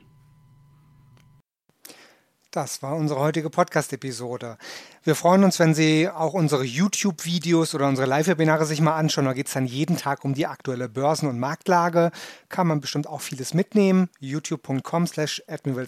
Das 2.52 2.82
war 2.82 2.96
unsere 2.96 3.20
heutige 3.20 3.50
Podcast-Episode. 3.50 4.58
Wir 5.04 5.16
freuen 5.16 5.44
uns, 5.44 5.60
wenn 5.60 5.76
Sie 5.76 6.08
auch 6.10 6.34
unsere 6.34 6.64
YouTube-Videos 6.64 7.76
oder 7.76 7.90
unsere 7.90 8.08
Live-Webinare 8.08 8.66
sich 8.66 8.80
mal 8.80 8.96
anschauen. 8.96 9.26
Da 9.26 9.34
geht 9.34 9.48
es 9.48 9.54
dann 9.54 9.66
jeden 9.66 9.98
Tag 9.98 10.24
um 10.24 10.34
die 10.34 10.48
aktuelle 10.48 10.88
Börsen- 10.88 11.28
und 11.28 11.40
Marktlage. 11.40 12.12
Kann 12.48 12.68
man 12.68 12.80
bestimmt 12.80 13.06
auch 13.06 13.20
vieles 13.20 13.54
mitnehmen. 13.54 14.10
youtube.com 14.20 15.08
slash 15.08 15.44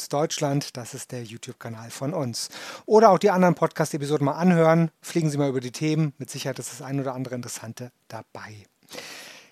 Deutschland, 0.10 0.76
das 0.76 0.94
ist 0.94 1.14
der 1.14 1.24
YouTube-Kanal 1.24 1.92
von 1.92 2.14
uns. 2.14 2.50
Oder 2.86 3.12
auch 3.12 3.20
die 3.20 3.32
anderen 3.32 3.56
Podcast-Episoden 3.56 4.26
mal 4.26 4.34
anhören. 4.34 4.92
Fliegen 5.02 5.30
Sie 5.30 5.38
mal 5.38 5.50
über 5.50 5.62
die 5.62 5.72
Themen. 5.72 6.14
Mit 6.18 6.30
Sicherheit 6.30 6.60
ist 6.60 6.74
das 6.74 6.82
ein 6.82 7.00
oder 7.00 7.16
andere 7.16 7.36
Interessante 7.36 7.94
dabei. 8.10 8.66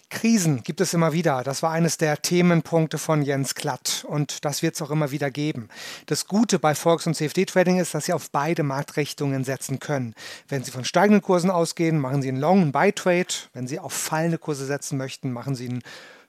Krisen 0.10 0.64
gibt 0.64 0.80
es 0.80 0.94
immer 0.94 1.12
wieder. 1.12 1.44
Das 1.44 1.62
war 1.64 1.72
eines 1.72 1.98
der 1.98 2.22
Themenpunkte 2.22 2.98
von 2.98 3.22
Jens 3.22 3.56
Klatt 3.56 4.06
und 4.08 4.46
das 4.46 4.62
wird 4.62 4.76
es 4.76 4.82
auch 4.82 4.90
immer 4.90 5.12
wieder 5.12 5.32
geben. 5.32 5.68
Das 6.06 6.28
Gute 6.28 6.60
bei 6.60 6.76
Volks- 6.76 7.08
und 7.08 7.16
CFD-Trading 7.16 7.78
ist, 7.78 7.94
dass 7.94 8.06
Sie 8.06 8.14
auf 8.14 8.32
beide 8.32 8.64
Marktrichtungen 8.64 9.44
setzen 9.44 9.80
können. 9.80 10.16
Wenn 10.48 10.64
Sie 10.64 10.72
von 10.72 10.86
steigenden 10.86 11.22
Kursen 11.22 11.52
ausgehen, 11.52 12.00
machen 12.00 12.22
Sie 12.22 12.30
einen 12.30 12.40
Long- 12.40 12.62
und 12.64 12.72
Buy-Trade. 12.72 13.28
Wenn 13.54 13.68
Sie 13.68 13.80
auf 13.80 13.94
fallende 13.94 14.38
Kurse 14.38 14.66
setzen 14.66 14.98
möchten, 14.98 15.32
machen 15.32 15.56
Sie 15.56 15.68
einen 15.68 15.84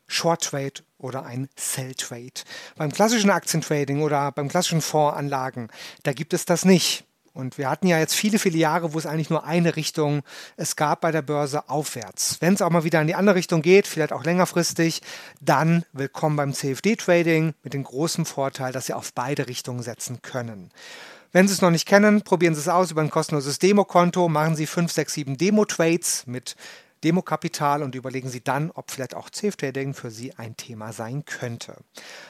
Short 0.08 0.42
Trade 0.42 0.82
oder 0.96 1.24
ein 1.24 1.48
Sell 1.56 1.94
Trade. 1.94 2.32
Beim 2.76 2.90
klassischen 2.90 3.30
Aktientrading 3.30 4.02
oder 4.02 4.32
beim 4.32 4.48
klassischen 4.48 4.80
Fondsanlagen, 4.80 5.68
da 6.02 6.12
gibt 6.12 6.34
es 6.34 6.44
das 6.44 6.64
nicht. 6.64 7.04
Und 7.38 7.56
wir 7.56 7.70
hatten 7.70 7.86
ja 7.86 8.00
jetzt 8.00 8.16
viele, 8.16 8.40
viele 8.40 8.58
Jahre, 8.58 8.94
wo 8.94 8.98
es 8.98 9.06
eigentlich 9.06 9.30
nur 9.30 9.44
eine 9.44 9.76
Richtung 9.76 10.22
es 10.56 10.74
gab 10.74 11.02
bei 11.02 11.12
der 11.12 11.22
Börse 11.22 11.68
aufwärts. 11.68 12.38
Wenn 12.40 12.54
es 12.54 12.62
auch 12.62 12.70
mal 12.70 12.82
wieder 12.82 13.00
in 13.00 13.06
die 13.06 13.14
andere 13.14 13.36
Richtung 13.36 13.62
geht, 13.62 13.86
vielleicht 13.86 14.12
auch 14.12 14.24
längerfristig, 14.24 15.02
dann 15.40 15.84
willkommen 15.92 16.34
beim 16.34 16.52
CFD-Trading 16.52 17.54
mit 17.62 17.74
dem 17.74 17.84
großen 17.84 18.24
Vorteil, 18.24 18.72
dass 18.72 18.86
Sie 18.86 18.92
auf 18.92 19.12
beide 19.12 19.46
Richtungen 19.46 19.84
setzen 19.84 20.20
können. 20.20 20.72
Wenn 21.30 21.46
Sie 21.46 21.54
es 21.54 21.62
noch 21.62 21.70
nicht 21.70 21.86
kennen, 21.86 22.22
probieren 22.22 22.56
Sie 22.56 22.60
es 22.60 22.66
aus 22.66 22.90
über 22.90 23.02
ein 23.02 23.10
kostenloses 23.10 23.60
Demokonto, 23.60 24.28
machen 24.28 24.56
Sie 24.56 24.66
5, 24.66 24.90
6, 24.90 25.14
7 25.14 25.36
Demo-Trades 25.38 26.26
mit 26.26 26.56
Demokapital 27.04 27.84
und 27.84 27.94
überlegen 27.94 28.30
Sie 28.30 28.42
dann, 28.42 28.72
ob 28.72 28.90
vielleicht 28.90 29.14
auch 29.14 29.30
CFD-Trading 29.30 29.94
für 29.94 30.10
Sie 30.10 30.34
ein 30.36 30.56
Thema 30.56 30.92
sein 30.92 31.24
könnte. 31.24 31.76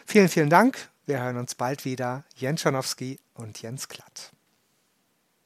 Vielen, 0.04 0.28
vielen 0.28 0.50
Dank. 0.50 0.90
Wir 1.06 1.22
hören 1.22 1.38
uns 1.38 1.54
bald 1.54 1.86
wieder. 1.86 2.24
Jens 2.36 2.60
Schanowski 2.60 3.18
und 3.32 3.62
Jens 3.62 3.88
Klatt. 3.88 4.32